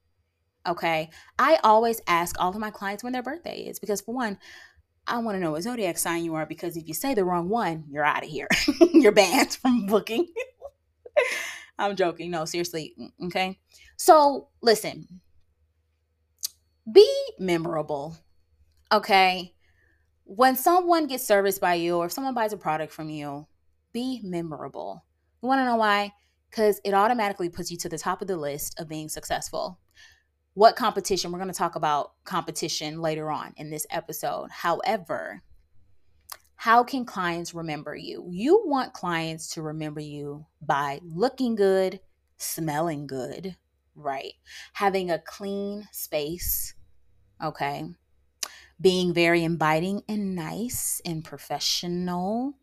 Okay. 0.66 1.11
I 1.38 1.59
always 1.64 2.00
ask 2.07 2.37
all 2.38 2.50
of 2.50 2.57
my 2.59 2.71
clients 2.71 3.02
when 3.02 3.12
their 3.12 3.23
birthday 3.23 3.61
is 3.61 3.78
because, 3.78 4.00
for 4.00 4.14
one, 4.14 4.38
I 5.07 5.18
want 5.18 5.37
to 5.37 5.40
know 5.40 5.52
what 5.52 5.62
zodiac 5.62 5.97
sign 5.97 6.25
you 6.25 6.35
are 6.35 6.45
because 6.45 6.76
if 6.76 6.87
you 6.87 6.95
say 6.95 7.14
the 7.14 7.25
wrong 7.25 7.49
one, 7.49 7.85
you're 7.88 8.04
out 8.04 8.23
of 8.23 8.28
here. 8.28 8.49
you're 8.92 9.12
banned 9.12 9.54
from 9.54 9.87
booking. 9.87 10.26
I'm 11.78 11.97
joking. 11.97 12.30
No, 12.30 12.44
seriously. 12.44 12.94
Mm, 12.99 13.26
okay. 13.26 13.58
So 13.97 14.49
listen, 14.61 15.20
be 16.90 17.08
memorable. 17.38 18.16
Okay. 18.90 19.54
When 20.25 20.56
someone 20.56 21.06
gets 21.06 21.26
serviced 21.26 21.61
by 21.61 21.75
you 21.75 21.97
or 21.97 22.06
if 22.06 22.12
someone 22.12 22.35
buys 22.35 22.52
a 22.52 22.56
product 22.56 22.92
from 22.92 23.08
you, 23.08 23.47
be 23.92 24.20
memorable. 24.23 25.04
You 25.42 25.49
want 25.49 25.61
to 25.61 25.64
know 25.64 25.76
why? 25.76 26.12
Because 26.50 26.80
it 26.85 26.94
automatically 26.94 27.49
puts 27.49 27.70
you 27.70 27.76
to 27.78 27.88
the 27.88 27.99
top 27.99 28.20
of 28.20 28.28
the 28.28 28.37
list 28.37 28.78
of 28.78 28.88
being 28.88 29.08
successful. 29.08 29.78
What 30.54 30.76
competition? 30.76 31.30
We're 31.30 31.38
going 31.38 31.52
to 31.52 31.56
talk 31.56 31.76
about 31.76 32.12
competition 32.25 33.00
later 33.00 33.30
on 33.30 33.54
in 33.56 33.70
this 33.70 33.87
episode. 33.90 34.50
However, 34.50 35.42
how 36.59 36.83
can 36.83 37.05
clients 37.05 37.55
remember 37.55 37.95
you? 37.95 38.27
You 38.33 38.62
want 38.67 38.93
clients 38.93 39.50
to 39.50 39.62
remember 39.62 40.00
you 40.00 40.45
by 40.61 40.99
looking 41.05 41.55
good, 41.55 42.00
smelling 42.37 43.07
good, 43.07 43.55
right? 43.95 44.33
Having 44.73 45.09
a 45.09 45.21
clean 45.21 45.87
space, 45.93 46.75
okay? 47.43 47.85
Being 48.81 49.15
very 49.15 49.45
inviting 49.45 50.03
and 50.09 50.35
nice 50.35 51.00
and 51.05 51.25
professional. 51.25 52.55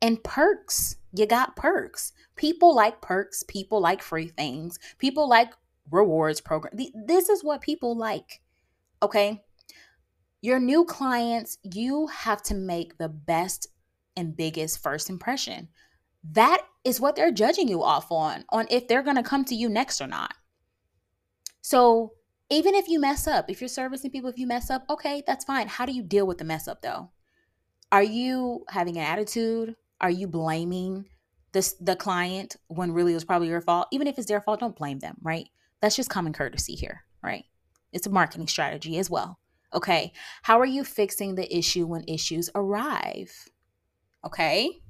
And 0.00 0.24
perks. 0.24 0.96
You 1.12 1.26
got 1.26 1.56
perks. 1.56 2.12
People 2.36 2.74
like 2.74 3.02
perks. 3.02 3.42
People 3.42 3.82
like 3.82 4.00
free 4.00 4.28
things. 4.28 4.78
People 4.96 5.28
like 5.28 5.52
rewards 5.90 6.40
program. 6.40 6.72
This 6.94 7.28
is 7.28 7.44
what 7.44 7.60
people 7.60 7.94
like. 7.94 8.40
Okay? 9.02 9.44
Your 10.42 10.58
new 10.58 10.84
clients, 10.84 11.58
you 11.62 12.06
have 12.06 12.42
to 12.44 12.54
make 12.54 12.96
the 12.96 13.08
best 13.08 13.66
and 14.16 14.36
biggest 14.36 14.82
first 14.82 15.10
impression. 15.10 15.68
That 16.24 16.62
is 16.84 17.00
what 17.00 17.16
they're 17.16 17.32
judging 17.32 17.68
you 17.68 17.82
off 17.82 18.10
on, 18.10 18.44
on 18.50 18.66
if 18.70 18.88
they're 18.88 19.02
going 19.02 19.16
to 19.16 19.22
come 19.22 19.44
to 19.46 19.54
you 19.54 19.68
next 19.68 20.00
or 20.00 20.06
not. 20.06 20.34
So, 21.60 22.14
even 22.48 22.74
if 22.74 22.88
you 22.88 22.98
mess 23.00 23.26
up, 23.26 23.48
if 23.48 23.60
you're 23.60 23.68
servicing 23.68 24.10
people, 24.10 24.28
if 24.28 24.38
you 24.38 24.46
mess 24.46 24.70
up, 24.70 24.84
okay, 24.90 25.22
that's 25.26 25.44
fine. 25.44 25.68
How 25.68 25.86
do 25.86 25.92
you 25.92 26.02
deal 26.02 26.26
with 26.26 26.38
the 26.38 26.44
mess 26.44 26.66
up 26.66 26.82
though? 26.82 27.10
Are 27.92 28.02
you 28.02 28.64
having 28.68 28.96
an 28.96 29.04
attitude? 29.04 29.76
Are 30.00 30.10
you 30.10 30.26
blaming 30.26 31.06
the, 31.52 31.72
the 31.80 31.96
client 31.96 32.56
when 32.66 32.92
really 32.92 33.12
it 33.12 33.16
was 33.16 33.24
probably 33.24 33.48
your 33.48 33.60
fault? 33.60 33.88
Even 33.92 34.08
if 34.08 34.18
it's 34.18 34.26
their 34.26 34.40
fault, 34.40 34.60
don't 34.60 34.76
blame 34.76 34.98
them, 34.98 35.16
right? 35.22 35.48
That's 35.80 35.96
just 35.96 36.10
common 36.10 36.32
courtesy 36.32 36.74
here, 36.74 37.04
right? 37.22 37.44
It's 37.92 38.06
a 38.06 38.10
marketing 38.10 38.48
strategy 38.48 38.98
as 38.98 39.08
well. 39.08 39.38
Okay. 39.72 40.12
How 40.42 40.58
are 40.60 40.66
you 40.66 40.84
fixing 40.84 41.34
the 41.34 41.56
issue 41.56 41.86
when 41.86 42.04
issues 42.08 42.50
arrive? 42.54 43.48
Okay. 44.24 44.82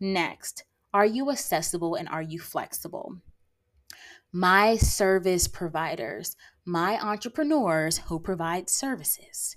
Next, 0.00 0.64
are 0.94 1.06
you 1.06 1.30
accessible 1.30 1.94
and 1.96 2.08
are 2.08 2.22
you 2.22 2.38
flexible? 2.38 3.16
My 4.32 4.76
service 4.76 5.48
providers, 5.48 6.36
my 6.64 6.98
entrepreneurs 7.00 7.98
who 7.98 8.20
provide 8.20 8.68
services. 8.70 9.56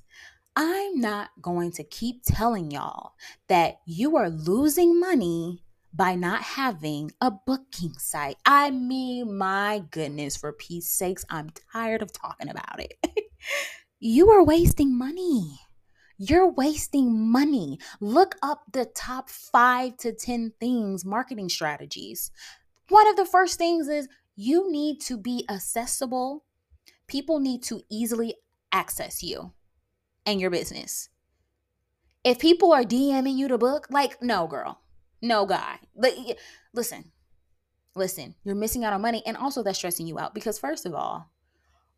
I'm 0.55 0.99
not 0.99 1.29
going 1.41 1.71
to 1.73 1.83
keep 1.83 2.23
telling 2.25 2.71
y'all 2.71 3.13
that 3.47 3.79
you 3.85 4.17
are 4.17 4.29
losing 4.29 4.99
money 4.99 5.63
by 5.93 6.15
not 6.15 6.41
having 6.41 7.11
a 7.21 7.31
booking 7.31 7.93
site. 7.97 8.37
I 8.45 8.71
mean, 8.71 9.37
my 9.37 9.83
goodness, 9.91 10.37
for 10.37 10.53
peace 10.53 10.87
sakes, 10.87 11.25
I'm 11.29 11.51
tired 11.71 12.01
of 12.01 12.11
talking 12.13 12.49
about 12.49 12.79
it. 12.79 12.93
you 14.01 14.31
are 14.31 14.43
wasting 14.43 14.97
money. 14.97 15.59
You're 16.17 16.51
wasting 16.51 17.31
money. 17.31 17.79
Look 17.99 18.35
up 18.41 18.63
the 18.73 18.85
top 18.85 19.29
five 19.29 19.95
to 19.97 20.11
10 20.11 20.53
things, 20.59 21.05
marketing 21.05 21.49
strategies. 21.49 22.31
One 22.89 23.07
of 23.07 23.15
the 23.15 23.25
first 23.25 23.57
things 23.57 23.87
is 23.87 24.09
you 24.35 24.71
need 24.71 25.01
to 25.01 25.17
be 25.17 25.45
accessible. 25.49 26.43
People 27.07 27.39
need 27.39 27.63
to 27.63 27.81
easily 27.89 28.35
access 28.71 29.21
you 29.21 29.53
and 30.25 30.41
your 30.41 30.49
business. 30.49 31.09
If 32.23 32.39
people 32.39 32.73
are 32.73 32.83
DMing 32.83 33.37
you 33.37 33.47
to 33.47 33.57
book, 33.57 33.87
like, 33.89 34.21
no, 34.21 34.47
girl, 34.47 34.81
no 35.21 35.45
guy. 35.45 35.79
Listen, 36.73 37.11
listen, 37.95 38.35
you're 38.43 38.55
missing 38.55 38.83
out 38.83 38.93
on 38.93 39.01
money. 39.01 39.23
And 39.25 39.37
also, 39.37 39.63
that's 39.63 39.77
stressing 39.77 40.07
you 40.07 40.19
out 40.19 40.33
because, 40.33 40.59
first 40.59 40.85
of 40.85 40.93
all, 40.93 41.31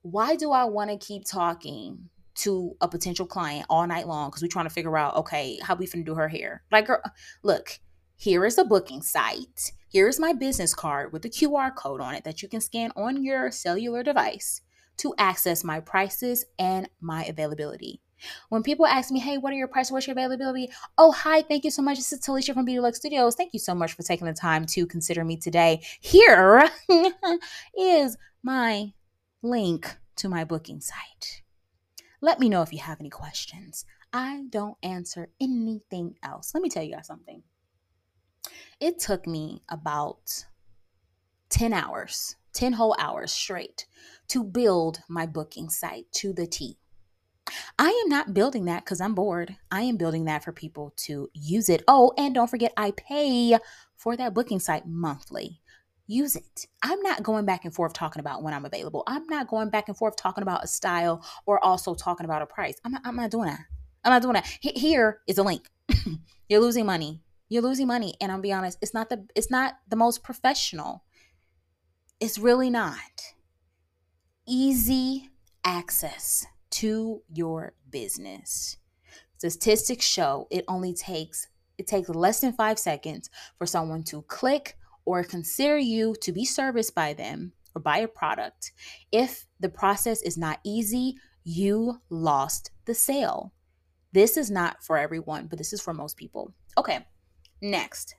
why 0.04 0.36
do 0.36 0.52
I 0.52 0.66
want 0.66 0.92
to 0.92 1.06
keep 1.06 1.26
talking 1.26 2.10
to 2.36 2.76
a 2.82 2.88
potential 2.88 3.26
client 3.26 3.66
all 3.70 3.88
night 3.88 4.08
long? 4.08 4.30
Because 4.30 4.42
we're 4.42 4.50
trying 4.50 4.68
to 4.68 4.74
figure 4.74 4.98
out, 4.98 5.16
okay, 5.16 5.58
how 5.64 5.76
we 5.76 5.88
finna 5.88 6.06
do 6.06 6.16
her 6.16 6.28
hair. 6.28 6.62
Like, 6.72 6.88
girl, 6.88 7.02
look, 7.42 7.80
here 8.16 8.46
is 8.46 8.58
a 8.58 8.66
booking 8.66 9.02
site. 9.02 9.72
Here's 9.90 10.20
my 10.20 10.34
business 10.34 10.74
card 10.74 11.14
with 11.14 11.26
a 11.26 11.30
QR 11.30 11.74
code 11.74 12.02
on 12.02 12.16
it 12.16 12.26
that 12.26 12.42
you 12.42 12.50
can 12.50 12.62
scan 12.62 12.92
on 12.96 13.24
your 13.24 13.50
cellular 13.50 14.04
device 14.04 14.62
to 14.98 15.16
access 15.18 15.64
my 15.64 15.80
prices 15.80 16.46
and 16.60 16.90
my 17.00 17.24
availability. 17.24 18.02
When 18.50 18.64
people 18.64 18.86
ask 18.86 19.12
me, 19.12 19.20
hey, 19.20 19.38
what 19.38 19.54
are 19.54 19.58
your 19.58 19.68
prices? 19.68 19.92
What's 19.92 20.08
your 20.08 20.14
availability? 20.14 20.70
Oh, 20.98 21.12
hi, 21.12 21.42
thank 21.42 21.64
you 21.64 21.72
so 21.72 21.82
much. 21.82 21.98
This 21.98 22.14
is 22.14 22.22
Talisha 22.22 22.54
from 22.54 22.66
Beauty 22.66 22.80
Luxe 22.80 22.98
Studios. 23.00 23.36
Thank 23.36 23.54
you 23.54 23.60
so 23.60 23.76
much 23.76 23.94
for 23.94 24.04
taking 24.04 24.28
the 24.28 24.34
time 24.34 24.66
to 24.68 24.86
consider 24.86 25.24
me 25.24 25.38
today. 25.38 25.82
Here 26.00 26.70
is 27.78 28.18
my 28.42 28.94
link 29.44 29.98
to 30.16 30.30
my 30.30 30.44
booking 30.44 30.80
site. 30.80 31.44
Let 32.22 32.40
me 32.40 32.50
know 32.50 32.62
if 32.62 32.72
you 32.72 32.80
have 32.80 33.00
any 33.00 33.10
questions. 33.10 33.86
I 34.14 34.46
don't 34.50 34.78
answer 34.82 35.30
anything 35.42 36.16
else. 36.24 36.54
Let 36.54 36.64
me 36.64 36.70
tell 36.70 36.84
you 36.84 36.94
guys 36.94 37.08
something. 37.08 37.44
It 38.80 39.00
took 39.00 39.28
me 39.28 39.62
about 39.70 40.46
10 41.50 41.74
hours, 41.74 42.36
10 42.54 42.74
whole 42.74 42.96
hours 42.98 43.32
straight 43.32 43.86
to 44.30 44.44
build 44.44 45.02
my 45.10 45.26
booking 45.26 45.70
site 45.70 46.06
to 46.14 46.34
the 46.34 46.48
T. 46.48 46.78
I 47.78 47.90
am 47.90 48.10
not 48.10 48.34
building 48.34 48.66
that 48.66 48.86
because 48.86 49.02
I'm 49.02 49.16
bored. 49.16 49.58
I 49.70 49.82
am 49.82 49.98
building 49.98 50.26
that 50.26 50.44
for 50.44 50.52
people 50.52 50.94
to 50.98 51.30
use 51.34 51.68
it. 51.70 51.84
Oh, 51.88 52.14
and 52.18 52.34
don't 52.34 52.50
forget, 52.50 52.72
I 52.78 52.92
pay 52.92 53.58
for 53.98 54.16
that 54.16 54.34
booking 54.34 54.60
site 54.60 54.88
monthly. 54.88 55.62
Use 56.08 56.36
it. 56.36 56.68
I'm 56.84 57.02
not 57.02 57.24
going 57.24 57.46
back 57.46 57.64
and 57.64 57.74
forth 57.74 57.94
talking 57.94 58.20
about 58.20 58.44
when 58.44 58.54
I'm 58.54 58.66
available. 58.66 59.04
I'm 59.08 59.26
not 59.28 59.48
going 59.48 59.70
back 59.70 59.88
and 59.88 59.98
forth 59.98 60.18
talking 60.18 60.42
about 60.42 60.64
a 60.64 60.68
style 60.68 61.26
or 61.46 61.64
also 61.64 61.96
talking 61.96 62.26
about 62.26 62.42
a 62.42 62.46
price. 62.46 62.76
I'm 62.84 62.92
not, 62.92 63.02
I'm 63.06 63.16
not 63.16 63.32
doing 63.32 63.48
that. 63.48 63.62
I'm 64.04 64.12
not 64.12 64.22
doing 64.22 64.34
that. 64.34 64.48
Here 64.60 65.22
is 65.28 65.38
a 65.38 65.44
link. 65.44 65.70
You're 66.50 66.60
losing 66.60 66.86
money. 66.86 67.22
You're 67.48 67.64
losing 67.64 67.88
money. 67.88 68.16
And 68.20 68.32
I'll 68.32 68.42
be 68.42 68.52
honest, 68.52 68.80
it's 68.82 68.94
not 68.94 69.10
the 69.10 69.26
it's 69.36 69.50
not 69.50 69.76
the 69.88 69.96
most 69.96 70.24
professional. 70.24 71.04
It's 72.20 72.38
really 72.38 72.70
not. 72.70 73.34
Easy 74.46 75.30
access 75.64 76.46
to 76.72 77.22
your 77.34 77.74
business. 77.90 78.78
Statistics 79.38 80.06
show 80.06 80.48
it 80.52 80.66
only 80.68 80.94
takes 80.94 81.48
it 81.78 81.88
takes 81.88 82.10
less 82.10 82.42
than 82.42 82.54
5 82.54 82.78
seconds 82.78 83.30
for 83.58 83.66
someone 83.66 84.04
to 84.04 84.22
click 84.24 84.78
or 85.06 85.24
consider 85.24 85.78
you 85.78 86.16
to 86.22 86.32
be 86.32 86.46
serviced 86.46 86.96
by 86.96 87.14
them 87.14 87.54
or 87.76 87.82
buy 87.82 87.98
a 87.98 88.08
product. 88.08 88.72
If 89.12 89.46
the 89.60 89.70
process 89.70 90.22
is 90.22 90.38
not 90.38 90.60
easy, 90.64 91.16
you 91.44 92.02
lost 92.10 92.72
the 92.86 92.94
sale. 92.94 93.54
This 94.12 94.38
is 94.38 94.52
not 94.52 94.84
for 94.84 94.98
everyone, 94.98 95.48
but 95.48 95.58
this 95.58 95.74
is 95.74 95.82
for 95.82 95.94
most 95.94 96.18
people. 96.18 96.54
Okay, 96.78 97.06
next 97.62 98.16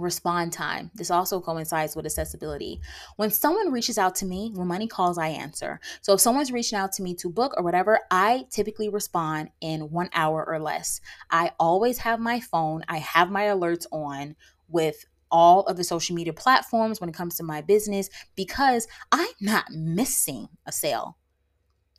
respond 0.00 0.52
time. 0.52 0.90
This 0.94 1.10
also 1.10 1.40
coincides 1.40 1.94
with 1.94 2.06
accessibility. 2.06 2.80
When 3.16 3.30
someone 3.30 3.70
reaches 3.70 3.98
out 3.98 4.14
to 4.16 4.26
me, 4.26 4.50
when 4.54 4.66
money 4.66 4.86
calls, 4.86 5.18
I 5.18 5.28
answer. 5.28 5.80
So 6.00 6.14
if 6.14 6.20
someone's 6.20 6.52
reaching 6.52 6.78
out 6.78 6.92
to 6.92 7.02
me 7.02 7.14
to 7.16 7.30
book 7.30 7.54
or 7.56 7.62
whatever, 7.62 8.00
I 8.10 8.46
typically 8.50 8.88
respond 8.88 9.50
in 9.60 9.90
one 9.90 10.10
hour 10.12 10.44
or 10.46 10.58
less. 10.58 11.00
I 11.30 11.52
always 11.58 11.98
have 11.98 12.18
my 12.18 12.40
phone, 12.40 12.84
I 12.88 12.98
have 12.98 13.30
my 13.30 13.44
alerts 13.44 13.86
on 13.92 14.36
with 14.68 15.04
all 15.30 15.62
of 15.62 15.76
the 15.76 15.84
social 15.84 16.14
media 16.14 16.32
platforms 16.32 17.00
when 17.00 17.10
it 17.10 17.14
comes 17.14 17.36
to 17.36 17.42
my 17.42 17.60
business 17.60 18.08
because 18.36 18.86
I'm 19.12 19.28
not 19.40 19.70
missing 19.70 20.48
a 20.66 20.72
sale. 20.72 21.16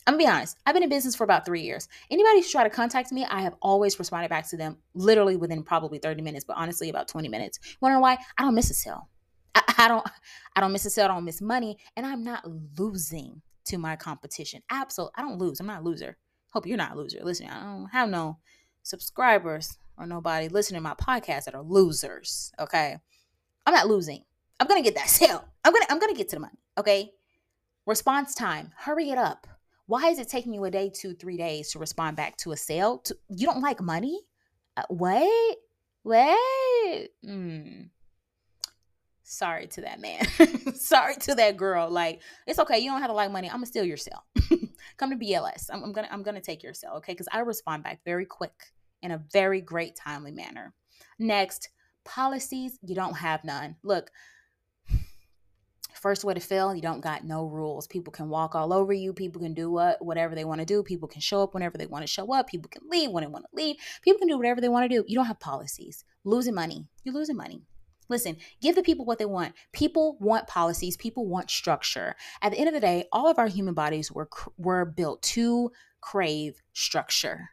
I'm 0.07 0.15
gonna 0.15 0.23
be 0.23 0.27
honest. 0.27 0.57
I've 0.65 0.73
been 0.73 0.83
in 0.83 0.89
business 0.89 1.15
for 1.15 1.23
about 1.23 1.45
three 1.45 1.61
years. 1.61 1.87
Anybody 2.09 2.39
who's 2.39 2.51
tried 2.51 2.63
to 2.63 2.69
contact 2.69 3.11
me, 3.11 3.25
I 3.29 3.41
have 3.41 3.55
always 3.61 3.99
responded 3.99 4.29
back 4.29 4.49
to 4.49 4.57
them 4.57 4.77
literally 4.95 5.35
within 5.35 5.63
probably 5.63 5.99
30 5.99 6.21
minutes, 6.21 6.43
but 6.43 6.57
honestly 6.57 6.89
about 6.89 7.07
20 7.07 7.29
minutes. 7.29 7.59
Wondering 7.81 8.01
why? 8.01 8.17
I 8.37 8.43
don't 8.43 8.55
miss 8.55 8.71
a 8.71 8.73
sale. 8.73 9.09
I, 9.53 9.61
I 9.77 9.87
don't 9.87 10.05
I 10.55 10.61
don't 10.61 10.71
miss 10.71 10.85
a 10.85 10.89
sale, 10.89 11.05
I 11.05 11.09
don't 11.09 11.25
miss 11.25 11.41
money, 11.41 11.77
and 11.95 12.05
I'm 12.05 12.23
not 12.23 12.43
losing 12.77 13.41
to 13.65 13.77
my 13.77 13.95
competition. 13.95 14.61
Absolutely. 14.71 15.13
I 15.17 15.21
don't 15.21 15.37
lose. 15.37 15.59
I'm 15.59 15.67
not 15.67 15.81
a 15.81 15.85
loser. 15.85 16.17
Hope 16.51 16.65
you're 16.65 16.77
not 16.77 16.93
a 16.93 16.97
loser. 16.97 17.19
Listen, 17.23 17.47
I 17.47 17.63
don't 17.63 17.89
have 17.91 18.09
no 18.09 18.39
subscribers 18.83 19.77
or 19.97 20.07
nobody 20.07 20.49
listening 20.49 20.79
to 20.79 20.83
my 20.83 20.95
podcast 20.95 21.45
that 21.45 21.55
are 21.55 21.61
losers. 21.61 22.51
Okay. 22.59 22.97
I'm 23.65 23.73
not 23.73 23.87
losing. 23.87 24.23
I'm 24.59 24.67
gonna 24.67 24.81
get 24.81 24.95
that 24.95 25.09
sale. 25.19 25.43
I'm 25.63 25.73
gonna 25.73 25.85
I'm 25.89 25.99
gonna 25.99 26.13
get 26.13 26.29
to 26.29 26.35
the 26.35 26.41
money. 26.41 26.57
Okay. 26.77 27.11
Response 27.85 28.35
time. 28.35 28.71
Hurry 28.77 29.09
it 29.09 29.17
up. 29.17 29.47
Why 29.87 30.09
is 30.09 30.19
it 30.19 30.29
taking 30.29 30.53
you 30.53 30.63
a 30.63 30.71
day, 30.71 30.89
two, 30.93 31.13
three 31.13 31.35
days 31.35 31.71
to 31.71 31.79
respond 31.79 32.15
back 32.15 32.37
to 32.37 32.51
a 32.51 32.57
sale? 32.57 32.99
To, 32.99 33.17
you 33.27 33.45
don't 33.45 33.61
like 33.61 33.81
money? 33.81 34.21
Uh, 34.77 34.83
wait, 34.89 35.57
wait. 36.03 37.09
Mm. 37.25 37.89
sorry 39.23 39.67
to 39.67 39.81
that 39.81 39.99
man. 39.99 40.25
sorry 40.75 41.15
to 41.15 41.35
that 41.35 41.57
girl. 41.57 41.89
Like, 41.89 42.21
it's 42.47 42.59
okay. 42.59 42.79
You 42.79 42.91
don't 42.91 43.01
have 43.01 43.09
to 43.09 43.15
like 43.15 43.31
money. 43.31 43.49
I'm 43.49 43.55
gonna 43.55 43.65
steal 43.65 43.83
your 43.83 43.97
sale. 43.97 44.23
Come 44.97 45.09
to 45.09 45.17
BLS. 45.17 45.69
I'm, 45.73 45.83
I'm, 45.83 45.91
gonna 45.91 46.07
I'm 46.11 46.23
gonna 46.23 46.39
take 46.39 46.63
your 46.63 46.73
sale. 46.73 46.93
okay? 46.97 47.13
Because 47.13 47.27
I 47.31 47.39
respond 47.39 47.83
back 47.83 47.99
very 48.05 48.25
quick 48.25 48.53
in 49.01 49.11
a 49.11 49.21
very 49.33 49.59
great 49.59 49.95
timely 49.95 50.31
manner. 50.31 50.73
Next, 51.19 51.69
policies. 52.05 52.77
You 52.83 52.95
don't 52.95 53.17
have 53.17 53.43
none. 53.43 53.75
Look, 53.83 54.11
first 55.93 56.23
way 56.23 56.33
to 56.33 56.39
fail 56.39 56.73
you 56.73 56.81
don't 56.81 57.01
got 57.01 57.23
no 57.23 57.45
rules 57.45 57.85
people 57.85 58.11
can 58.11 58.27
walk 58.27 58.55
all 58.55 58.73
over 58.73 58.91
you 58.91 59.13
people 59.13 59.39
can 59.39 59.53
do 59.53 59.69
what 59.69 60.03
whatever 60.03 60.33
they 60.33 60.45
want 60.45 60.59
to 60.59 60.65
do 60.65 60.81
people 60.81 61.07
can 61.07 61.21
show 61.21 61.43
up 61.43 61.53
whenever 61.53 61.77
they 61.77 61.85
want 61.85 62.01
to 62.01 62.07
show 62.07 62.33
up 62.33 62.47
people 62.47 62.67
can 62.69 62.81
leave 62.89 63.11
when 63.11 63.23
they 63.23 63.29
want 63.29 63.45
to 63.45 63.55
leave 63.55 63.75
people 64.01 64.17
can 64.17 64.27
do 64.27 64.35
whatever 64.35 64.59
they 64.59 64.69
want 64.69 64.83
to 64.83 64.89
do 64.89 65.05
you 65.07 65.15
don't 65.15 65.27
have 65.27 65.39
policies 65.39 66.03
losing 66.23 66.55
money 66.55 66.87
you're 67.03 67.13
losing 67.13 67.35
money 67.35 67.61
Listen, 68.11 68.35
give 68.61 68.75
the 68.75 68.83
people 68.83 69.05
what 69.05 69.19
they 69.19 69.25
want. 69.25 69.53
People 69.71 70.17
want 70.19 70.45
policies, 70.45 70.97
people 70.97 71.25
want 71.27 71.49
structure. 71.49 72.13
At 72.41 72.51
the 72.51 72.57
end 72.59 72.67
of 72.67 72.73
the 72.73 72.81
day, 72.81 73.05
all 73.13 73.29
of 73.29 73.39
our 73.39 73.47
human 73.47 73.73
bodies 73.73 74.11
were 74.11 74.27
were 74.57 74.83
built 74.83 75.21
to 75.21 75.71
crave 76.01 76.61
structure. 76.73 77.51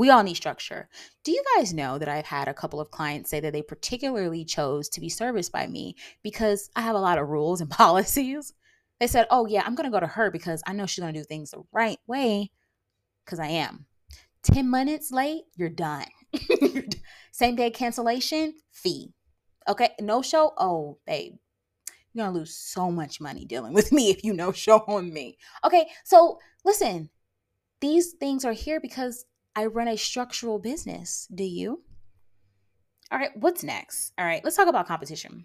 We 0.00 0.08
all 0.08 0.22
need 0.22 0.36
structure. 0.36 0.88
Do 1.24 1.30
you 1.30 1.44
guys 1.54 1.74
know 1.74 1.98
that 1.98 2.08
I've 2.08 2.24
had 2.24 2.48
a 2.48 2.54
couple 2.54 2.80
of 2.80 2.90
clients 2.90 3.28
say 3.28 3.38
that 3.40 3.52
they 3.52 3.60
particularly 3.60 4.46
chose 4.46 4.88
to 4.88 5.00
be 5.02 5.10
serviced 5.10 5.52
by 5.52 5.66
me 5.66 5.94
because 6.22 6.70
I 6.74 6.80
have 6.80 6.94
a 6.94 7.00
lot 7.00 7.18
of 7.18 7.28
rules 7.28 7.60
and 7.60 7.68
policies? 7.70 8.54
They 8.98 9.06
said, 9.06 9.26
Oh, 9.30 9.44
yeah, 9.44 9.62
I'm 9.62 9.74
going 9.74 9.84
to 9.84 9.94
go 9.94 10.00
to 10.00 10.06
her 10.06 10.30
because 10.30 10.62
I 10.66 10.72
know 10.72 10.86
she's 10.86 11.02
going 11.02 11.12
to 11.12 11.20
do 11.20 11.24
things 11.24 11.50
the 11.50 11.64
right 11.70 11.98
way 12.06 12.50
because 13.26 13.38
I 13.38 13.48
am. 13.48 13.84
10 14.44 14.70
minutes 14.70 15.12
late, 15.12 15.42
you're 15.54 15.68
done. 15.68 16.06
Same 17.30 17.56
day 17.56 17.68
cancellation, 17.68 18.54
fee. 18.70 19.12
Okay, 19.68 19.90
no 20.00 20.22
show. 20.22 20.54
Oh, 20.56 20.96
babe, 21.06 21.34
you're 22.14 22.24
to 22.24 22.32
lose 22.32 22.56
so 22.56 22.90
much 22.90 23.20
money 23.20 23.44
dealing 23.44 23.74
with 23.74 23.92
me 23.92 24.08
if 24.08 24.24
you 24.24 24.32
no 24.32 24.50
show 24.50 24.78
on 24.88 25.12
me. 25.12 25.36
Okay, 25.62 25.88
so 26.04 26.38
listen, 26.64 27.10
these 27.82 28.12
things 28.12 28.46
are 28.46 28.54
here 28.54 28.80
because 28.80 29.26
I 29.54 29.66
run 29.66 29.88
a 29.88 29.96
structural 29.96 30.58
business. 30.58 31.26
Do 31.34 31.44
you? 31.44 31.82
All 33.10 33.18
right, 33.18 33.30
what's 33.34 33.64
next? 33.64 34.12
All 34.18 34.24
right, 34.24 34.42
let's 34.44 34.56
talk 34.56 34.68
about 34.68 34.86
competition. 34.86 35.44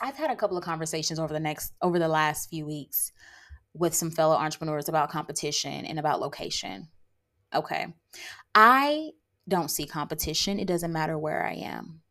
I've 0.00 0.16
had 0.16 0.30
a 0.30 0.36
couple 0.36 0.58
of 0.58 0.64
conversations 0.64 1.18
over 1.18 1.32
the 1.32 1.40
next 1.40 1.72
over 1.80 1.98
the 1.98 2.08
last 2.08 2.50
few 2.50 2.66
weeks 2.66 3.12
with 3.74 3.94
some 3.94 4.10
fellow 4.10 4.34
entrepreneurs 4.34 4.88
about 4.88 5.10
competition 5.10 5.86
and 5.86 5.98
about 5.98 6.20
location. 6.20 6.88
Okay. 7.54 7.86
I 8.54 9.10
don't 9.48 9.70
see 9.70 9.86
competition. 9.86 10.58
It 10.58 10.66
doesn't 10.66 10.92
matter 10.92 11.18
where 11.18 11.44
I 11.44 11.54
am. 11.54 12.02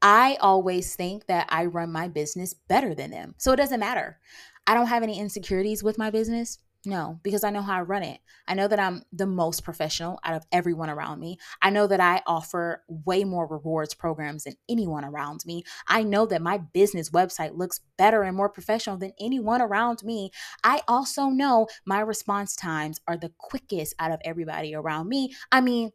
I 0.00 0.36
always 0.40 0.96
think 0.96 1.26
that 1.26 1.46
I 1.48 1.66
run 1.66 1.92
my 1.92 2.08
business 2.08 2.54
better 2.54 2.94
than 2.94 3.10
them. 3.10 3.34
So 3.38 3.52
it 3.52 3.56
doesn't 3.56 3.80
matter. 3.80 4.18
I 4.66 4.74
don't 4.74 4.88
have 4.88 5.02
any 5.02 5.18
insecurities 5.18 5.82
with 5.82 5.98
my 5.98 6.10
business. 6.10 6.58
No, 6.84 7.20
because 7.22 7.44
I 7.44 7.50
know 7.50 7.62
how 7.62 7.78
I 7.78 7.82
run 7.82 8.02
it. 8.02 8.18
I 8.48 8.54
know 8.54 8.66
that 8.66 8.80
I'm 8.80 9.04
the 9.12 9.26
most 9.26 9.62
professional 9.62 10.18
out 10.24 10.34
of 10.34 10.44
everyone 10.50 10.90
around 10.90 11.20
me. 11.20 11.38
I 11.60 11.70
know 11.70 11.86
that 11.86 12.00
I 12.00 12.22
offer 12.26 12.82
way 12.88 13.22
more 13.22 13.46
rewards 13.46 13.94
programs 13.94 14.44
than 14.44 14.54
anyone 14.68 15.04
around 15.04 15.46
me. 15.46 15.62
I 15.86 16.02
know 16.02 16.26
that 16.26 16.42
my 16.42 16.58
business 16.58 17.10
website 17.10 17.56
looks 17.56 17.80
better 17.96 18.24
and 18.24 18.36
more 18.36 18.48
professional 18.48 18.96
than 18.96 19.12
anyone 19.20 19.62
around 19.62 20.02
me. 20.02 20.32
I 20.64 20.82
also 20.88 21.26
know 21.26 21.68
my 21.86 22.00
response 22.00 22.56
times 22.56 23.00
are 23.06 23.16
the 23.16 23.32
quickest 23.38 23.94
out 24.00 24.10
of 24.10 24.20
everybody 24.24 24.74
around 24.74 25.08
me. 25.08 25.34
I 25.52 25.60
mean, 25.60 25.92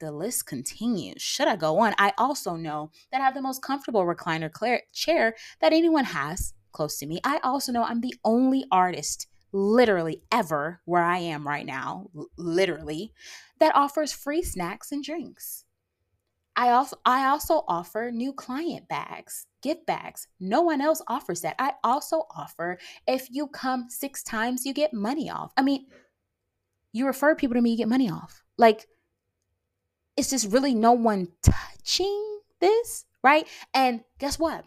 the 0.00 0.10
list 0.10 0.46
continues. 0.46 1.22
Should 1.22 1.46
I 1.46 1.54
go 1.54 1.78
on? 1.78 1.94
I 1.98 2.12
also 2.18 2.56
know 2.56 2.90
that 3.12 3.20
I 3.20 3.24
have 3.24 3.34
the 3.34 3.42
most 3.42 3.62
comfortable 3.62 4.04
recliner 4.04 4.50
chair 4.92 5.36
that 5.60 5.72
anyone 5.72 6.04
has 6.04 6.52
close 6.72 6.98
to 6.98 7.06
me. 7.06 7.20
I 7.24 7.38
also 7.44 7.70
know 7.70 7.84
I'm 7.84 8.00
the 8.00 8.14
only 8.24 8.64
artist 8.72 9.28
literally 9.52 10.22
ever 10.30 10.80
where 10.84 11.02
I 11.02 11.18
am 11.18 11.46
right 11.46 11.66
now, 11.66 12.10
literally, 12.36 13.12
that 13.58 13.74
offers 13.74 14.12
free 14.12 14.42
snacks 14.42 14.92
and 14.92 15.02
drinks. 15.02 15.64
I 16.56 16.70
also 16.70 16.96
I 17.04 17.28
also 17.28 17.64
offer 17.68 18.10
new 18.10 18.32
client 18.32 18.88
bags, 18.88 19.46
gift 19.62 19.84
bags. 19.86 20.26
No 20.40 20.62
one 20.62 20.80
else 20.80 21.02
offers 21.06 21.42
that. 21.42 21.54
I 21.58 21.74
also 21.84 22.26
offer 22.34 22.78
if 23.06 23.28
you 23.30 23.46
come 23.46 23.90
6 23.90 24.22
times 24.22 24.64
you 24.64 24.72
get 24.72 24.94
money 24.94 25.28
off. 25.28 25.52
I 25.56 25.62
mean, 25.62 25.86
you 26.92 27.06
refer 27.06 27.34
people 27.34 27.54
to 27.56 27.60
me 27.60 27.72
you 27.72 27.76
get 27.76 27.88
money 27.88 28.10
off. 28.10 28.42
Like 28.56 28.86
it's 30.16 30.30
just 30.30 30.50
really 30.50 30.74
no 30.74 30.92
one 30.92 31.28
touching 31.42 32.40
this, 32.60 33.04
right? 33.22 33.46
And 33.74 34.00
guess 34.18 34.38
what? 34.38 34.64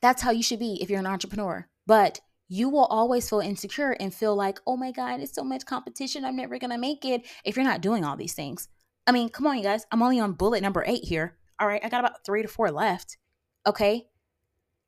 That's 0.00 0.22
how 0.22 0.30
you 0.30 0.44
should 0.44 0.60
be 0.60 0.78
if 0.80 0.90
you're 0.90 1.00
an 1.00 1.06
entrepreneur. 1.06 1.66
But 1.86 2.20
you 2.48 2.70
will 2.70 2.86
always 2.86 3.28
feel 3.28 3.40
insecure 3.40 3.92
and 4.00 4.12
feel 4.12 4.34
like, 4.34 4.58
oh 4.66 4.76
my 4.76 4.90
God, 4.90 5.20
it's 5.20 5.34
so 5.34 5.44
much 5.44 5.66
competition. 5.66 6.24
I'm 6.24 6.36
never 6.36 6.58
going 6.58 6.70
to 6.70 6.78
make 6.78 7.04
it 7.04 7.26
if 7.44 7.56
you're 7.56 7.64
not 7.64 7.82
doing 7.82 8.04
all 8.04 8.16
these 8.16 8.32
things. 8.32 8.68
I 9.06 9.12
mean, 9.12 9.28
come 9.28 9.46
on, 9.46 9.58
you 9.58 9.62
guys. 9.62 9.86
I'm 9.92 10.02
only 10.02 10.18
on 10.18 10.32
bullet 10.32 10.62
number 10.62 10.82
eight 10.86 11.04
here. 11.04 11.36
All 11.60 11.66
right. 11.68 11.84
I 11.84 11.88
got 11.88 12.00
about 12.00 12.24
three 12.24 12.42
to 12.42 12.48
four 12.48 12.70
left. 12.70 13.18
Okay. 13.66 14.06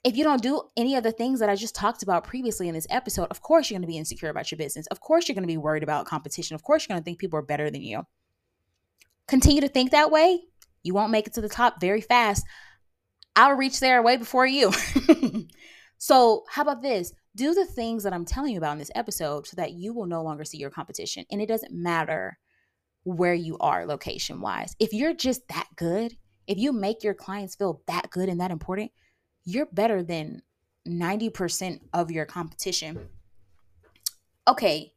If 0.03 0.16
you 0.16 0.25
don't 0.25 0.42
do 0.42 0.62
any 0.79 0.96
of 0.96 1.03
the 1.03 1.12
things 1.12 1.40
that 1.40 1.51
I 1.51 1.57
just 1.57 1.75
talked 1.75 2.03
about 2.03 2.25
previously 2.25 2.68
in 2.68 2.75
this 2.75 2.87
episode, 2.88 3.29
of 3.31 3.42
course 3.42 3.68
you're 3.68 3.77
going 3.77 3.87
to 3.87 3.92
be 3.92 3.99
insecure 3.99 4.31
about 4.31 4.51
your 4.51 4.57
business. 4.57 4.87
Of 4.87 5.01
course 5.01 5.29
you're 5.29 5.35
going 5.35 5.42
to 5.42 5.46
be 5.46 5.59
worried 5.59 5.83
about 5.83 6.07
competition. 6.07 6.55
Of 6.55 6.62
course 6.62 6.87
you're 6.87 6.94
going 6.94 7.03
to 7.03 7.05
think 7.05 7.18
people 7.18 7.38
are 7.38 7.42
better 7.42 7.70
than 7.70 7.83
you. 7.83 8.07
Continue 9.29 9.61
to 9.61 9.68
think 9.68 9.90
that 9.90 10.11
way. 10.11 10.40
You 10.83 10.94
won't 10.94 11.12
make 11.12 11.27
it 11.27 11.35
to 11.35 11.42
the 11.42 11.49
top 11.51 11.81
very 11.81 12.01
fast. 12.01 12.46
I'll 13.37 13.53
reach 13.53 13.81
there 13.81 14.03
way 14.03 14.16
before 14.16 14.46
you. 14.46 14.73
so, 15.99 16.44
how 16.49 16.62
about 16.62 16.83
this? 16.83 17.12
Do 17.36 17.54
the 17.54 17.66
things 17.66 18.02
that 18.02 18.12
I'm 18.12 18.24
telling 18.24 18.52
you 18.52 18.58
about 18.58 18.72
in 18.72 18.78
this 18.78 18.90
episode 18.94 19.46
so 19.46 19.56
that 19.56 19.72
you 19.72 19.94
will 19.94 20.06
no 20.06 20.22
longer 20.22 20.44
see 20.44 20.58
your 20.58 20.70
competition. 20.70 21.24
And 21.30 21.40
it 21.40 21.46
doesn't 21.46 21.72
matter 21.72 22.38
where 23.04 23.34
you 23.34 23.56
are 23.58 23.86
location 23.86 24.40
wise. 24.40 24.74
If 24.78 24.92
you're 24.92 25.14
just 25.14 25.46
that 25.48 25.68
good, 25.76 26.16
if 26.46 26.58
you 26.58 26.72
make 26.72 27.02
your 27.02 27.14
clients 27.14 27.54
feel 27.54 27.82
that 27.86 28.10
good 28.10 28.28
and 28.28 28.40
that 28.40 28.50
important, 28.50 28.90
you're 29.44 29.66
better 29.66 30.02
than 30.02 30.42
90% 30.86 31.80
of 31.92 32.10
your 32.10 32.26
competition. 32.26 33.08
Okay, 34.48 34.92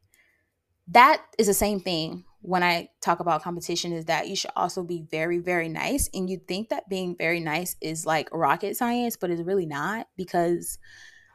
that 0.88 1.22
is 1.38 1.46
the 1.46 1.54
same 1.54 1.80
thing 1.80 2.24
when 2.40 2.62
I 2.62 2.90
talk 3.00 3.20
about 3.20 3.42
competition 3.42 3.92
is 3.92 4.04
that 4.04 4.28
you 4.28 4.36
should 4.36 4.50
also 4.54 4.82
be 4.82 5.06
very, 5.10 5.38
very 5.38 5.68
nice. 5.68 6.10
And 6.12 6.28
you 6.28 6.38
think 6.46 6.68
that 6.68 6.90
being 6.90 7.16
very 7.16 7.40
nice 7.40 7.74
is 7.80 8.04
like 8.04 8.28
rocket 8.32 8.76
science, 8.76 9.16
but 9.16 9.30
it's 9.30 9.40
really 9.40 9.64
not 9.64 10.08
because 10.16 10.78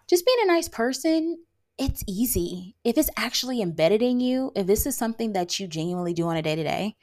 just 0.10 0.26
being 0.26 0.40
a 0.42 0.48
nice 0.48 0.68
person, 0.68 1.38
it's 1.78 2.04
easy. 2.08 2.76
If 2.84 2.98
it's 2.98 3.12
actually 3.16 3.62
embedded 3.62 4.02
in 4.02 4.20
you, 4.20 4.52
if 4.56 4.68
this 4.68 4.86
is 4.86 4.98
something 4.98 5.34
that 5.34 5.60
you 5.60 5.68
genuinely 5.68 6.14
do 6.14 6.28
on 6.28 6.36
a 6.36 6.42
day 6.42 6.56
to 6.56 6.64
day, 6.64 6.96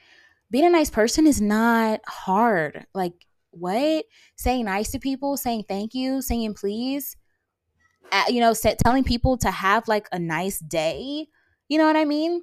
being 0.51 0.67
a 0.67 0.71
nice 0.71 0.91
person 0.91 1.27
is 1.27 1.41
not 1.41 2.01
hard. 2.07 2.87
Like, 2.93 3.15
what? 3.51 4.05
Saying 4.37 4.67
nice 4.67 4.91
to 4.91 4.99
people, 4.99 5.37
saying 5.37 5.65
thank 5.67 5.95
you, 5.95 6.21
saying 6.21 6.55
please, 6.55 7.17
you 8.29 8.41
know, 8.41 8.55
telling 8.85 9.03
people 9.03 9.39
to 9.39 9.51
have 9.51 9.89
like 9.89 10.09
a 10.13 10.19
nice 10.19 10.59
day. 10.59 11.29
You 11.69 11.79
know 11.79 11.87
what 11.87 11.97
I 11.97 12.05
mean? 12.05 12.43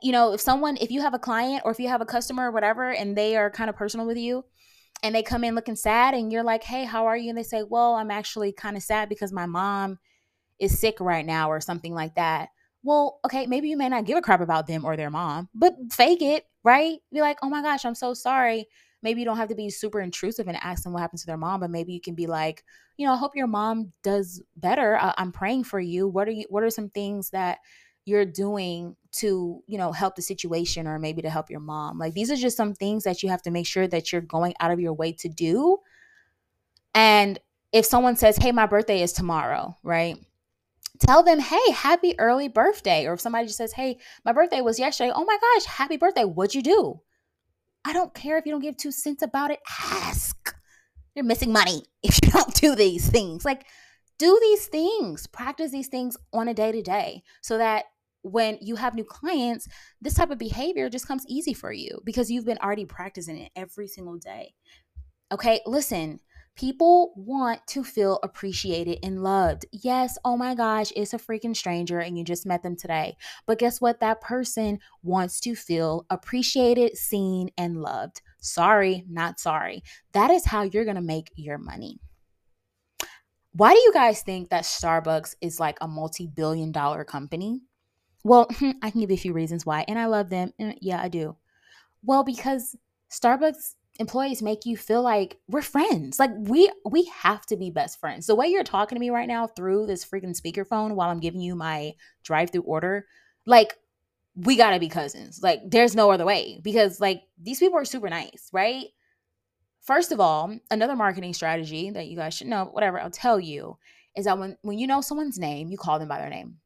You 0.00 0.12
know, 0.12 0.32
if 0.34 0.40
someone, 0.40 0.78
if 0.80 0.90
you 0.90 1.02
have 1.02 1.14
a 1.14 1.18
client 1.18 1.62
or 1.64 1.72
if 1.72 1.78
you 1.78 1.88
have 1.88 2.00
a 2.00 2.06
customer 2.06 2.48
or 2.48 2.52
whatever, 2.52 2.90
and 2.90 3.16
they 3.16 3.36
are 3.36 3.50
kind 3.50 3.68
of 3.68 3.76
personal 3.76 4.06
with 4.06 4.16
you, 4.16 4.44
and 5.02 5.14
they 5.14 5.22
come 5.22 5.44
in 5.44 5.54
looking 5.54 5.76
sad 5.76 6.14
and 6.14 6.32
you're 6.32 6.42
like, 6.44 6.62
"Hey, 6.64 6.84
how 6.84 7.06
are 7.06 7.16
you?" 7.16 7.30
and 7.30 7.38
they 7.38 7.42
say, 7.42 7.62
"Well, 7.62 7.94
I'm 7.94 8.10
actually 8.10 8.52
kind 8.52 8.76
of 8.76 8.82
sad 8.82 9.08
because 9.08 9.32
my 9.32 9.46
mom 9.46 9.98
is 10.58 10.78
sick 10.78 11.00
right 11.00 11.26
now 11.26 11.50
or 11.50 11.60
something 11.60 11.94
like 11.94 12.14
that." 12.16 12.50
Well, 12.82 13.20
okay, 13.24 13.46
maybe 13.46 13.68
you 13.68 13.76
may 13.76 13.88
not 13.88 14.04
give 14.06 14.18
a 14.18 14.22
crap 14.22 14.40
about 14.40 14.66
them 14.66 14.84
or 14.84 14.96
their 14.96 15.10
mom, 15.10 15.48
but 15.54 15.74
fake 15.92 16.22
it, 16.22 16.46
right? 16.64 16.98
Be 17.12 17.20
like, 17.20 17.38
"Oh 17.42 17.48
my 17.50 17.62
gosh, 17.62 17.84
I'm 17.84 17.94
so 17.94 18.14
sorry." 18.14 18.68
Maybe 19.02 19.20
you 19.20 19.24
don't 19.26 19.36
have 19.36 19.48
to 19.48 19.54
be 19.56 19.68
super 19.70 20.00
intrusive 20.00 20.46
and 20.48 20.56
ask 20.58 20.84
them 20.84 20.92
what 20.92 21.00
happened 21.02 21.20
to 21.20 21.26
their 21.26 21.36
mom, 21.36 21.60
but 21.60 21.70
maybe 21.70 21.92
you 21.92 22.00
can 22.00 22.14
be 22.14 22.26
like, 22.28 22.64
"You 22.96 23.06
know, 23.06 23.12
I 23.14 23.16
hope 23.16 23.36
your 23.36 23.48
mom 23.48 23.92
does 24.02 24.42
better. 24.56 24.96
I- 24.98 25.14
I'm 25.18 25.32
praying 25.32 25.64
for 25.64 25.80
you. 25.80 26.08
What 26.08 26.28
are 26.28 26.32
you 26.32 26.46
what 26.50 26.62
are 26.64 26.70
some 26.70 26.90
things 26.90 27.30
that 27.30 27.58
you're 28.04 28.24
doing 28.24 28.96
to 29.12 29.62
you 29.66 29.78
know 29.78 29.92
help 29.92 30.16
the 30.16 30.22
situation 30.22 30.86
or 30.86 30.98
maybe 30.98 31.22
to 31.22 31.30
help 31.30 31.50
your 31.50 31.60
mom. 31.60 31.98
Like 31.98 32.14
these 32.14 32.30
are 32.30 32.36
just 32.36 32.56
some 32.56 32.74
things 32.74 33.04
that 33.04 33.22
you 33.22 33.28
have 33.28 33.42
to 33.42 33.50
make 33.50 33.66
sure 33.66 33.86
that 33.86 34.10
you're 34.10 34.22
going 34.22 34.54
out 34.60 34.70
of 34.70 34.80
your 34.80 34.94
way 34.94 35.12
to 35.12 35.28
do. 35.28 35.78
And 36.94 37.38
if 37.72 37.86
someone 37.86 38.16
says 38.16 38.36
hey 38.36 38.52
my 38.52 38.66
birthday 38.66 39.02
is 39.02 39.12
tomorrow 39.12 39.76
right? 39.82 40.16
Tell 40.98 41.22
them 41.22 41.40
hey 41.40 41.70
happy 41.72 42.18
early 42.18 42.48
birthday. 42.48 43.06
Or 43.06 43.14
if 43.14 43.20
somebody 43.20 43.46
just 43.46 43.58
says 43.58 43.72
hey 43.72 43.98
my 44.24 44.32
birthday 44.32 44.60
was 44.60 44.78
yesterday 44.78 45.12
oh 45.14 45.24
my 45.24 45.38
gosh 45.40 45.66
happy 45.66 45.98
birthday. 45.98 46.24
What'd 46.24 46.54
you 46.54 46.62
do? 46.62 47.00
I 47.84 47.92
don't 47.92 48.14
care 48.14 48.38
if 48.38 48.46
you 48.46 48.52
don't 48.52 48.62
give 48.62 48.76
two 48.76 48.92
cents 48.92 49.22
about 49.22 49.50
it. 49.50 49.60
Ask. 49.80 50.54
You're 51.14 51.24
missing 51.24 51.52
money 51.52 51.82
if 52.02 52.18
you 52.22 52.30
don't 52.30 52.54
do 52.54 52.74
these 52.74 53.08
things. 53.08 53.44
Like 53.44 53.66
do 54.18 54.38
these 54.40 54.66
things. 54.66 55.26
Practice 55.26 55.70
these 55.70 55.88
things 55.88 56.16
on 56.32 56.48
a 56.48 56.54
day 56.54 56.72
to 56.72 56.80
day 56.80 57.22
so 57.42 57.58
that 57.58 57.84
when 58.22 58.58
you 58.60 58.76
have 58.76 58.94
new 58.94 59.04
clients, 59.04 59.68
this 60.00 60.14
type 60.14 60.30
of 60.30 60.38
behavior 60.38 60.88
just 60.88 61.08
comes 61.08 61.26
easy 61.28 61.54
for 61.54 61.72
you 61.72 62.00
because 62.04 62.30
you've 62.30 62.46
been 62.46 62.58
already 62.58 62.86
practicing 62.86 63.36
it 63.36 63.52
every 63.56 63.88
single 63.88 64.16
day. 64.18 64.54
Okay, 65.32 65.60
listen, 65.66 66.20
People 66.54 67.14
want 67.16 67.66
to 67.68 67.82
feel 67.82 68.18
appreciated 68.22 68.98
and 69.02 69.22
loved. 69.22 69.64
Yes, 69.72 70.18
oh 70.22 70.36
my 70.36 70.54
gosh, 70.54 70.92
it's 70.94 71.14
a 71.14 71.18
freaking 71.18 71.56
stranger 71.56 71.98
and 71.98 72.18
you 72.18 72.24
just 72.24 72.44
met 72.44 72.62
them 72.62 72.76
today. 72.76 73.16
But 73.46 73.58
guess 73.58 73.80
what? 73.80 74.00
That 74.00 74.20
person 74.20 74.78
wants 75.02 75.40
to 75.40 75.54
feel 75.54 76.04
appreciated, 76.10 76.98
seen, 76.98 77.48
and 77.56 77.80
loved. 77.80 78.20
Sorry, 78.38 79.04
not 79.08 79.40
sorry. 79.40 79.82
That 80.12 80.30
is 80.30 80.44
how 80.44 80.62
you're 80.62 80.84
to 80.84 81.00
make 81.00 81.32
your 81.36 81.56
money. 81.56 82.00
Why 83.54 83.72
do 83.72 83.80
you 83.80 83.92
guys 83.94 84.22
think 84.22 84.50
that 84.50 84.64
Starbucks 84.64 85.34
is 85.40 85.58
like 85.58 85.78
a 85.80 85.88
multi 85.88 86.26
billion 86.26 86.70
dollar 86.70 87.04
company? 87.04 87.62
Well, 88.24 88.46
I 88.82 88.90
can 88.90 89.00
give 89.00 89.10
you 89.10 89.14
a 89.14 89.18
few 89.18 89.32
reasons 89.32 89.66
why, 89.66 89.84
and 89.88 89.98
I 89.98 90.06
love 90.06 90.30
them. 90.30 90.52
Yeah, 90.80 91.00
I 91.00 91.08
do. 91.08 91.36
Well, 92.04 92.24
because 92.24 92.76
Starbucks 93.10 93.74
employees 93.98 94.42
make 94.42 94.64
you 94.64 94.76
feel 94.76 95.02
like 95.02 95.38
we're 95.48 95.62
friends. 95.62 96.18
Like 96.18 96.30
we 96.36 96.70
we 96.84 97.04
have 97.22 97.44
to 97.46 97.56
be 97.56 97.70
best 97.70 98.00
friends. 98.00 98.26
The 98.26 98.34
way 98.34 98.48
you're 98.48 98.64
talking 98.64 98.96
to 98.96 99.00
me 99.00 99.10
right 99.10 99.28
now 99.28 99.46
through 99.46 99.86
this 99.86 100.04
freaking 100.04 100.38
speakerphone 100.40 100.94
while 100.94 101.10
I'm 101.10 101.20
giving 101.20 101.40
you 101.40 101.54
my 101.54 101.94
drive-through 102.24 102.62
order, 102.62 103.06
like 103.46 103.74
we 104.34 104.56
got 104.56 104.70
to 104.70 104.80
be 104.80 104.88
cousins. 104.88 105.40
Like 105.42 105.60
there's 105.66 105.94
no 105.94 106.10
other 106.10 106.24
way 106.24 106.60
because 106.62 107.00
like 107.00 107.22
these 107.40 107.58
people 107.58 107.78
are 107.78 107.84
super 107.84 108.08
nice, 108.08 108.48
right? 108.52 108.86
First 109.82 110.12
of 110.12 110.20
all, 110.20 110.56
another 110.70 110.96
marketing 110.96 111.34
strategy 111.34 111.90
that 111.90 112.06
you 112.06 112.16
guys 112.16 112.34
should 112.34 112.46
know, 112.46 112.66
whatever, 112.66 113.00
I'll 113.00 113.10
tell 113.10 113.38
you, 113.40 113.78
is 114.16 114.24
that 114.24 114.38
when 114.38 114.56
when 114.62 114.78
you 114.78 114.86
know 114.86 115.00
someone's 115.02 115.38
name, 115.38 115.70
you 115.70 115.76
call 115.76 115.98
them 115.98 116.08
by 116.08 116.18
their 116.18 116.30
name. 116.30 116.61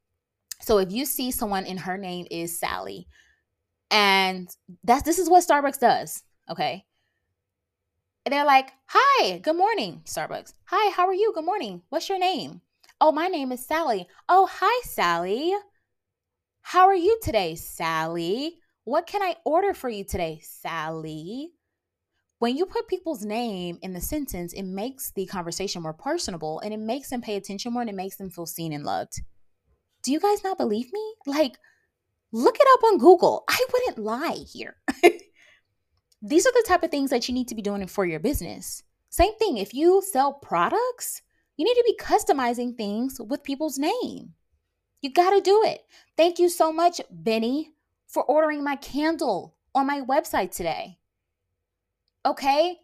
So 0.61 0.79
if 0.79 0.93
you 0.93 1.05
see 1.05 1.31
someone 1.31 1.65
and 1.65 1.81
her 1.81 1.99
name 1.99 2.27
is 2.31 2.59
Sally, 2.59 3.07
and 3.91 4.49
that's 4.85 5.03
this 5.03 5.19
is 5.19 5.31
what 5.31 5.47
Starbucks 5.47 5.79
does, 5.79 6.23
okay? 6.51 6.85
And 8.25 8.33
they're 8.33 8.45
like, 8.45 8.73
Hi, 8.89 9.39
good 9.39 9.57
morning, 9.57 10.03
Starbucks. 10.05 10.55
Hi, 10.67 10.91
how 10.91 11.07
are 11.07 11.15
you? 11.15 11.33
Good 11.35 11.45
morning. 11.45 11.83
What's 11.91 12.09
your 12.09 12.19
name? 12.19 12.61
Oh, 13.01 13.13
my 13.13 13.29
name 13.29 13.53
is 13.53 13.65
Sally. 13.65 14.09
Oh, 14.29 14.49
hi, 14.51 14.83
Sally. 14.85 15.53
How 16.63 16.87
are 16.87 16.97
you 16.97 17.19
today, 17.23 17.55
Sally? 17.55 18.59
What 18.85 19.07
can 19.07 19.23
I 19.23 19.37
order 19.45 19.75
for 19.75 19.89
you 19.89 20.03
today, 20.03 20.41
Sally? 20.43 21.51
When 22.39 22.57
you 22.57 22.67
put 22.67 22.89
people's 22.89 23.25
name 23.25 23.79
in 23.83 23.93
the 23.93 24.01
sentence, 24.01 24.53
it 24.53 24.65
makes 24.65 25.13
the 25.13 25.27
conversation 25.27 25.83
more 25.83 25.95
personable 25.95 26.61
and 26.61 26.75
it 26.75 26.81
makes 26.81 27.11
them 27.11 27.23
pay 27.23 27.37
attention 27.37 27.73
more 27.73 27.83
and 27.83 27.91
it 27.91 27.95
makes 27.95 28.17
them 28.17 28.31
feel 28.31 28.47
seen 28.47 28.73
and 28.73 28.85
loved. 28.85 29.23
Do 30.07 30.13
you 30.13 30.21
guys 30.21 30.45
not 30.45 30.57
believe 30.57 30.93
me? 30.93 31.15
Like, 31.27 31.59
look 32.31 32.55
it 32.61 32.69
up 32.75 32.85
on 32.85 32.99
Google. 32.99 33.43
I 33.49 33.59
wouldn't 33.73 33.99
lie 33.99 34.39
here. 34.53 34.77
These 36.23 36.47
are 36.47 36.53
the 36.53 36.65
type 36.65 36.85
of 36.85 36.93
things 36.93 37.11
that 37.11 37.27
you 37.27 37.35
need 37.35 37.49
to 37.49 37.57
be 37.57 37.61
doing 37.61 37.85
for 37.89 38.07
your 38.07 38.21
business. 38.21 38.85
Same 39.11 39.37
thing, 39.37 39.57
if 39.57 39.75
you 39.75 40.01
sell 40.13 40.35
products, 40.35 41.23
you 41.57 41.65
need 41.65 41.75
to 41.75 41.83
be 41.85 41.99
customizing 42.01 42.77
things 42.77 43.21
with 43.21 43.43
people's 43.43 43.79
name. 43.79 44.35
You 45.03 45.13
got 45.13 45.31
to 45.31 45.41
do 45.41 45.65
it. 45.65 45.81
Thank 46.17 46.39
you 46.39 46.51
so 46.51 46.73
much, 46.73 47.01
Benny, 47.11 47.73
for 48.07 48.23
ordering 48.23 48.63
my 48.63 48.77
candle 48.77 49.57
on 49.75 49.89
my 49.89 50.03
website 50.03 50.53
today. 50.53 50.99
Okay? 52.25 52.79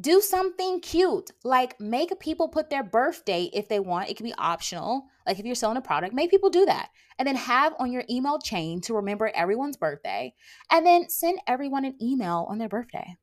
Do 0.00 0.20
something 0.20 0.80
cute, 0.80 1.32
like 1.42 1.80
make 1.80 2.18
people 2.20 2.48
put 2.48 2.70
their 2.70 2.84
birthday 2.84 3.50
if 3.52 3.68
they 3.68 3.80
want. 3.80 4.08
It 4.08 4.16
can 4.16 4.24
be 4.24 4.34
optional. 4.38 5.06
Like 5.26 5.38
if 5.38 5.44
you're 5.44 5.54
selling 5.54 5.76
a 5.76 5.82
product, 5.82 6.14
make 6.14 6.30
people 6.30 6.50
do 6.50 6.66
that. 6.66 6.90
And 7.18 7.26
then 7.26 7.34
have 7.34 7.74
on 7.80 7.90
your 7.90 8.04
email 8.08 8.38
chain 8.38 8.80
to 8.82 8.94
remember 8.94 9.32
everyone's 9.34 9.76
birthday. 9.76 10.34
And 10.70 10.86
then 10.86 11.08
send 11.08 11.40
everyone 11.48 11.84
an 11.84 11.96
email 12.00 12.46
on 12.48 12.58
their 12.58 12.68
birthday. 12.68 13.16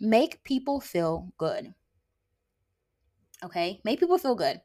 Make 0.00 0.42
people 0.42 0.80
feel 0.80 1.32
good. 1.36 1.74
Okay? 3.44 3.80
Make 3.84 4.00
people 4.00 4.16
feel 4.16 4.34
good. 4.34 4.60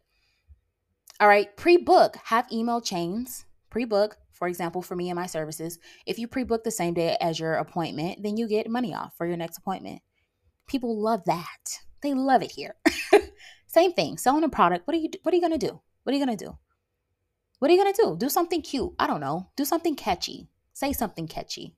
All 1.20 1.28
right, 1.30 1.56
pre 1.56 1.78
book, 1.78 2.18
have 2.26 2.52
email 2.52 2.82
chains. 2.82 3.46
Pre 3.70 3.86
book, 3.86 4.18
for 4.32 4.48
example, 4.50 4.82
for 4.82 4.98
me 4.98 5.10
and 5.10 5.16
my 5.16 5.28
services, 5.28 5.80
if 6.06 6.20
you 6.20 6.28
pre 6.28 6.44
book 6.44 6.64
the 6.64 6.72
same 6.72 6.94
day 6.94 7.18
as 7.22 7.40
your 7.40 7.54
appointment, 7.54 8.22
then 8.22 8.36
you 8.36 8.48
get 8.48 8.70
money 8.70 8.94
off 8.94 9.16
for 9.18 9.26
your 9.26 9.38
next 9.38 9.58
appointment. 9.58 10.02
People 10.68 11.00
love 11.00 11.24
that. 11.26 11.80
They 12.02 12.14
love 12.14 12.42
it 12.42 12.52
here. 12.52 12.76
Same 13.68 13.94
thing, 13.94 14.18
selling 14.18 14.44
a 14.44 14.50
product. 14.50 14.88
What 14.88 14.96
are 14.96 15.00
you 15.00 15.10
what 15.24 15.34
are 15.34 15.36
you 15.36 15.42
going 15.42 15.58
to 15.60 15.68
do? 15.68 15.82
What 16.04 16.14
are 16.14 16.18
you 16.18 16.26
going 16.26 16.38
to 16.38 16.46
do? 16.46 16.58
What 17.60 17.72
are 17.72 17.74
you 17.74 17.82
going 17.82 17.94
to 17.94 18.02
do? 18.02 18.16
Do 18.18 18.30
something 18.30 18.62
cute. 18.62 18.94
I 19.00 19.08
don't 19.08 19.22
know. 19.22 19.50
Do 19.56 19.66
something 19.66 19.96
catchy. 19.96 20.50
Say 20.74 20.94
something 20.94 21.28
catchy. 21.28 21.76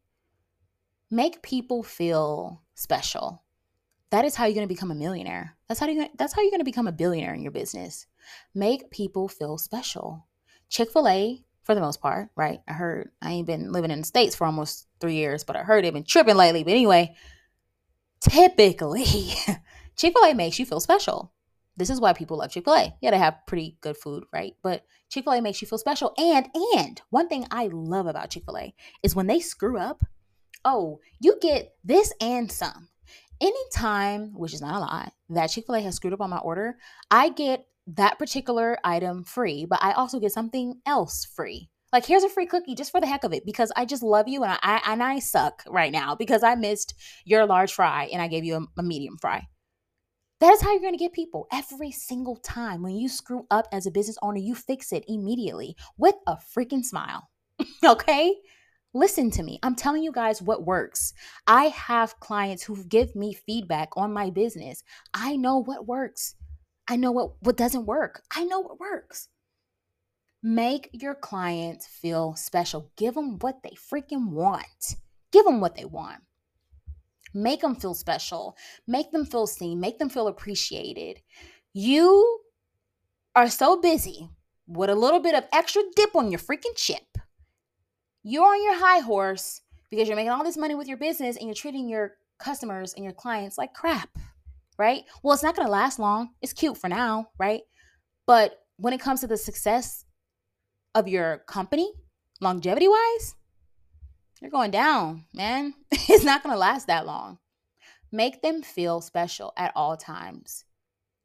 Make 1.09 1.41
people 1.41 1.83
feel 1.83 2.61
special. 2.75 3.43
That 4.09 4.25
is 4.25 4.35
how 4.35 4.45
you're 4.45 4.55
going 4.55 4.67
to 4.67 4.73
become 4.73 4.91
a 4.91 4.95
millionaire. 4.95 5.55
That's 5.67 5.79
how 5.79 5.87
you 5.87 6.07
that's 6.17 6.33
how 6.33 6.41
you're 6.41 6.51
going 6.51 6.59
to 6.59 6.65
become 6.65 6.87
a 6.87 6.91
billionaire 6.91 7.33
in 7.33 7.41
your 7.41 7.51
business. 7.51 8.07
Make 8.53 8.91
people 8.91 9.27
feel 9.27 9.57
special. 9.57 10.27
Chick-fil-A 10.69 11.45
for 11.63 11.75
the 11.75 11.81
most 11.81 12.01
part, 12.01 12.29
right? 12.35 12.59
I 12.67 12.73
heard 12.73 13.11
I 13.21 13.31
ain't 13.31 13.47
been 13.47 13.71
living 13.71 13.91
in 13.91 13.99
the 13.99 14.05
states 14.05 14.35
for 14.35 14.45
almost 14.45 14.87
3 14.99 15.13
years, 15.13 15.43
but 15.43 15.55
I 15.55 15.63
heard 15.63 15.83
they've 15.83 15.93
been 15.93 16.03
tripping 16.03 16.35
lately. 16.35 16.63
But 16.63 16.71
anyway, 16.71 17.15
typically 18.21 19.05
Chick-fil-A 19.97 20.33
makes 20.33 20.59
you 20.59 20.65
feel 20.65 20.79
special. 20.79 21.33
This 21.75 21.89
is 21.89 21.99
why 22.01 22.13
people 22.13 22.37
love 22.37 22.51
Chick-fil-A. 22.51 22.95
Yeah, 23.01 23.11
they 23.11 23.17
have 23.17 23.45
pretty 23.45 23.77
good 23.81 23.97
food, 23.97 24.25
right? 24.33 24.55
But 24.63 24.83
Chick-fil-A 25.09 25.41
makes 25.41 25.61
you 25.61 25.67
feel 25.67 25.77
special. 25.77 26.13
And 26.17 26.47
and 26.75 27.01
one 27.09 27.27
thing 27.27 27.45
I 27.51 27.69
love 27.71 28.07
about 28.07 28.29
Chick-fil-A 28.29 28.73
is 29.03 29.15
when 29.15 29.27
they 29.27 29.39
screw 29.39 29.77
up, 29.77 30.03
oh, 30.65 30.99
you 31.19 31.37
get 31.41 31.75
this 31.83 32.13
and 32.21 32.51
some. 32.51 32.89
Anytime, 33.39 34.33
which 34.33 34.53
is 34.53 34.61
not 34.61 34.75
a 34.75 34.79
lot, 34.79 35.13
that 35.29 35.47
Chick-fil-A 35.47 35.81
has 35.81 35.95
screwed 35.95 36.13
up 36.13 36.21
on 36.21 36.31
my 36.31 36.37
order, 36.37 36.77
I 37.11 37.29
get 37.29 37.67
that 37.87 38.19
particular 38.19 38.77
item 38.83 39.23
free, 39.23 39.65
but 39.65 39.79
I 39.81 39.93
also 39.93 40.19
get 40.19 40.31
something 40.31 40.81
else 40.85 41.25
free. 41.25 41.69
Like 41.93 42.05
here's 42.05 42.23
a 42.23 42.29
free 42.29 42.45
cookie 42.45 42.75
just 42.75 42.91
for 42.91 42.99
the 42.99 43.07
heck 43.07 43.23
of 43.23 43.33
it 43.33 43.45
because 43.45 43.71
I 43.75 43.85
just 43.85 44.03
love 44.03 44.27
you 44.27 44.43
and 44.43 44.51
I, 44.51 44.59
I 44.61 44.93
and 44.93 45.01
I 45.01 45.19
suck 45.19 45.63
right 45.67 45.91
now 45.91 46.15
because 46.15 46.43
I 46.43 46.55
missed 46.55 46.93
your 47.25 47.45
large 47.45 47.73
fry 47.73 48.09
and 48.11 48.21
I 48.21 48.27
gave 48.27 48.43
you 48.43 48.55
a, 48.55 48.79
a 48.79 48.83
medium 48.83 49.17
fry. 49.17 49.47
That 50.39 50.53
is 50.53 50.61
how 50.61 50.71
you're 50.71 50.81
going 50.81 50.93
to 50.93 50.99
get 50.99 51.13
people 51.13 51.47
every 51.51 51.91
single 51.91 52.35
time. 52.35 52.83
When 52.83 52.95
you 52.95 53.09
screw 53.09 53.47
up 53.49 53.67
as 53.71 53.87
a 53.87 53.91
business 53.91 54.17
owner, 54.21 54.37
you 54.37 54.53
fix 54.53 54.91
it 54.91 55.03
immediately 55.07 55.75
with 55.97 56.13
a 56.27 56.35
freaking 56.35 56.83
smile. 56.83 57.29
okay? 57.83 58.35
Listen 58.93 59.31
to 59.31 59.43
me. 59.43 59.59
I'm 59.63 59.75
telling 59.75 60.03
you 60.03 60.11
guys 60.11 60.41
what 60.41 60.65
works. 60.65 61.13
I 61.47 61.65
have 61.65 62.19
clients 62.19 62.63
who 62.63 62.83
give 62.85 63.15
me 63.15 63.33
feedback 63.33 63.89
on 63.97 64.13
my 64.13 64.29
business. 64.29 64.83
I 65.13 65.37
know 65.37 65.57
what 65.63 65.87
works. 65.87 66.35
I 66.87 66.95
know 66.95 67.11
what 67.11 67.31
what 67.41 67.57
doesn't 67.57 67.85
work. 67.85 68.21
I 68.31 68.45
know 68.45 68.59
what 68.59 68.79
works. 68.79 69.27
Make 70.47 70.91
your 70.93 71.13
clients 71.13 71.85
feel 71.85 72.33
special. 72.35 72.89
Give 72.95 73.15
them 73.15 73.37
what 73.39 73.63
they 73.63 73.71
freaking 73.71 74.29
want. 74.29 74.95
Give 75.33 75.43
them 75.43 75.59
what 75.59 75.75
they 75.75 75.83
want. 75.83 76.21
Make 77.33 77.59
them 77.59 77.75
feel 77.75 77.93
special. 77.93 78.55
Make 78.87 79.11
them 79.11 79.25
feel 79.25 79.45
seen. 79.45 79.81
Make 79.81 79.99
them 79.99 80.07
feel 80.07 80.29
appreciated. 80.29 81.19
You 81.73 82.39
are 83.35 83.49
so 83.49 83.81
busy 83.81 84.29
with 84.67 84.89
a 84.89 84.95
little 84.95 85.19
bit 85.19 85.35
of 85.35 85.43
extra 85.51 85.81
dip 85.97 86.15
on 86.15 86.31
your 86.31 86.39
freaking 86.39 86.77
chip. 86.77 87.17
You're 88.23 88.47
on 88.47 88.63
your 88.63 88.79
high 88.79 88.99
horse 88.99 89.59
because 89.89 90.07
you're 90.07 90.15
making 90.15 90.31
all 90.31 90.45
this 90.45 90.55
money 90.55 90.75
with 90.75 90.87
your 90.87 90.95
business 90.95 91.35
and 91.35 91.47
you're 91.47 91.55
treating 91.55 91.89
your 91.89 92.13
customers 92.39 92.93
and 92.93 93.03
your 93.03 93.11
clients 93.11 93.57
like 93.57 93.73
crap, 93.73 94.17
right? 94.79 95.03
Well, 95.23 95.33
it's 95.33 95.43
not 95.43 95.57
going 95.57 95.67
to 95.67 95.71
last 95.73 95.99
long. 95.99 96.29
It's 96.41 96.53
cute 96.53 96.77
for 96.77 96.87
now, 96.87 97.31
right? 97.37 97.63
But 98.25 98.59
when 98.77 98.93
it 98.93 99.01
comes 99.01 99.19
to 99.19 99.27
the 99.27 99.35
success 99.35 100.05
of 100.95 101.07
your 101.07 101.39
company, 101.47 101.91
longevity 102.41 102.87
wise, 102.87 103.35
you're 104.41 104.51
going 104.51 104.71
down, 104.71 105.25
man. 105.33 105.73
it's 105.91 106.23
not 106.23 106.43
going 106.43 106.53
to 106.53 106.59
last 106.59 106.87
that 106.87 107.05
long. 107.05 107.39
Make 108.11 108.41
them 108.41 108.61
feel 108.61 109.01
special 109.01 109.53
at 109.57 109.73
all 109.75 109.97
times. 109.97 110.63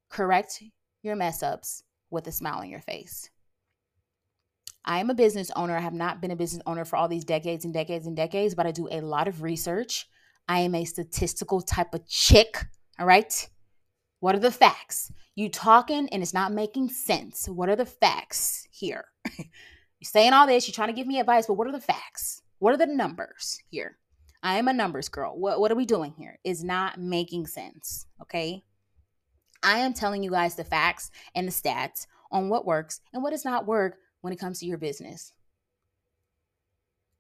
Correct 0.08 0.62
your 1.02 1.16
mess 1.16 1.42
ups 1.42 1.84
with 2.10 2.26
a 2.26 2.32
smile 2.32 2.58
on 2.58 2.68
your 2.68 2.80
face. 2.80 3.30
I 4.84 4.98
am 4.98 5.10
a 5.10 5.14
business 5.14 5.50
owner. 5.54 5.76
I 5.76 5.80
have 5.80 5.94
not 5.94 6.20
been 6.20 6.32
a 6.32 6.36
business 6.36 6.62
owner 6.66 6.84
for 6.84 6.96
all 6.96 7.08
these 7.08 7.24
decades 7.24 7.64
and 7.64 7.72
decades 7.72 8.06
and 8.06 8.16
decades, 8.16 8.54
but 8.54 8.66
I 8.66 8.72
do 8.72 8.88
a 8.90 9.00
lot 9.00 9.28
of 9.28 9.42
research. 9.42 10.08
I 10.48 10.60
am 10.60 10.74
a 10.74 10.84
statistical 10.84 11.60
type 11.62 11.94
of 11.94 12.06
chick. 12.08 12.66
All 12.98 13.06
right. 13.06 13.48
What 14.22 14.36
are 14.36 14.38
the 14.38 14.52
facts? 14.52 15.10
You 15.34 15.48
talking 15.48 16.08
and 16.10 16.22
it's 16.22 16.32
not 16.32 16.52
making 16.52 16.90
sense. 16.90 17.48
What 17.48 17.68
are 17.68 17.74
the 17.74 17.84
facts 17.84 18.68
here? 18.70 19.06
you're 19.36 19.46
saying 20.04 20.32
all 20.32 20.46
this, 20.46 20.68
you're 20.68 20.72
trying 20.72 20.90
to 20.90 20.94
give 20.94 21.08
me 21.08 21.18
advice, 21.18 21.48
but 21.48 21.54
what 21.54 21.66
are 21.66 21.72
the 21.72 21.80
facts? 21.80 22.40
What 22.60 22.72
are 22.72 22.76
the 22.76 22.86
numbers 22.86 23.58
here? 23.68 23.98
I 24.40 24.58
am 24.58 24.68
a 24.68 24.72
numbers 24.72 25.08
girl. 25.08 25.36
What, 25.36 25.58
what 25.58 25.72
are 25.72 25.74
we 25.74 25.86
doing 25.86 26.14
here? 26.16 26.38
Is 26.44 26.62
not 26.62 27.00
making 27.00 27.48
sense. 27.48 28.06
Okay. 28.22 28.62
I 29.60 29.78
am 29.78 29.92
telling 29.92 30.22
you 30.22 30.30
guys 30.30 30.54
the 30.54 30.62
facts 30.62 31.10
and 31.34 31.48
the 31.48 31.52
stats 31.52 32.06
on 32.30 32.48
what 32.48 32.64
works 32.64 33.00
and 33.12 33.24
what 33.24 33.30
does 33.30 33.44
not 33.44 33.66
work 33.66 33.96
when 34.20 34.32
it 34.32 34.38
comes 34.38 34.60
to 34.60 34.66
your 34.66 34.78
business. 34.78 35.32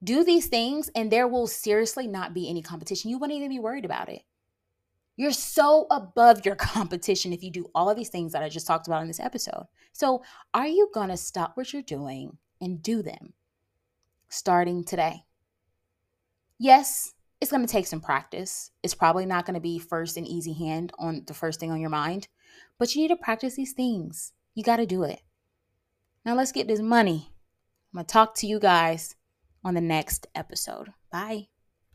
Do 0.04 0.22
these 0.22 0.46
things, 0.46 0.88
and 0.94 1.10
there 1.10 1.26
will 1.26 1.48
seriously 1.48 2.06
not 2.06 2.32
be 2.32 2.48
any 2.48 2.62
competition. 2.62 3.10
You 3.10 3.18
wouldn't 3.18 3.36
even 3.36 3.50
be 3.50 3.58
worried 3.58 3.84
about 3.84 4.08
it 4.08 4.22
You're 5.22 5.30
so 5.30 5.86
above 5.88 6.44
your 6.44 6.56
competition 6.56 7.32
if 7.32 7.44
you 7.44 7.52
do 7.52 7.70
all 7.76 7.88
of 7.88 7.96
these 7.96 8.08
things 8.08 8.32
that 8.32 8.42
I 8.42 8.48
just 8.48 8.66
talked 8.66 8.88
about 8.88 9.02
in 9.02 9.06
this 9.06 9.20
episode. 9.20 9.68
So, 9.92 10.24
are 10.52 10.66
you 10.66 10.90
going 10.92 11.10
to 11.10 11.16
stop 11.16 11.56
what 11.56 11.72
you're 11.72 11.80
doing 11.80 12.38
and 12.60 12.82
do 12.82 13.02
them 13.04 13.32
starting 14.28 14.82
today? 14.82 15.22
Yes, 16.58 17.14
it's 17.40 17.52
going 17.52 17.64
to 17.64 17.70
take 17.70 17.86
some 17.86 18.00
practice. 18.00 18.72
It's 18.82 18.96
probably 18.96 19.24
not 19.24 19.46
going 19.46 19.54
to 19.54 19.60
be 19.60 19.78
first 19.78 20.16
and 20.16 20.26
easy 20.26 20.54
hand 20.54 20.92
on 20.98 21.22
the 21.28 21.34
first 21.34 21.60
thing 21.60 21.70
on 21.70 21.80
your 21.80 21.88
mind, 21.88 22.26
but 22.76 22.92
you 22.92 23.02
need 23.02 23.14
to 23.14 23.16
practice 23.16 23.54
these 23.54 23.74
things. 23.74 24.32
You 24.56 24.64
got 24.64 24.78
to 24.78 24.86
do 24.86 25.04
it. 25.04 25.20
Now, 26.26 26.34
let's 26.34 26.50
get 26.50 26.66
this 26.66 26.80
money. 26.80 27.30
I'm 27.94 27.98
going 27.98 28.06
to 28.06 28.12
talk 28.12 28.34
to 28.38 28.48
you 28.48 28.58
guys 28.58 29.14
on 29.62 29.74
the 29.74 29.80
next 29.80 30.26
episode. 30.34 30.88
Bye. 31.12 31.46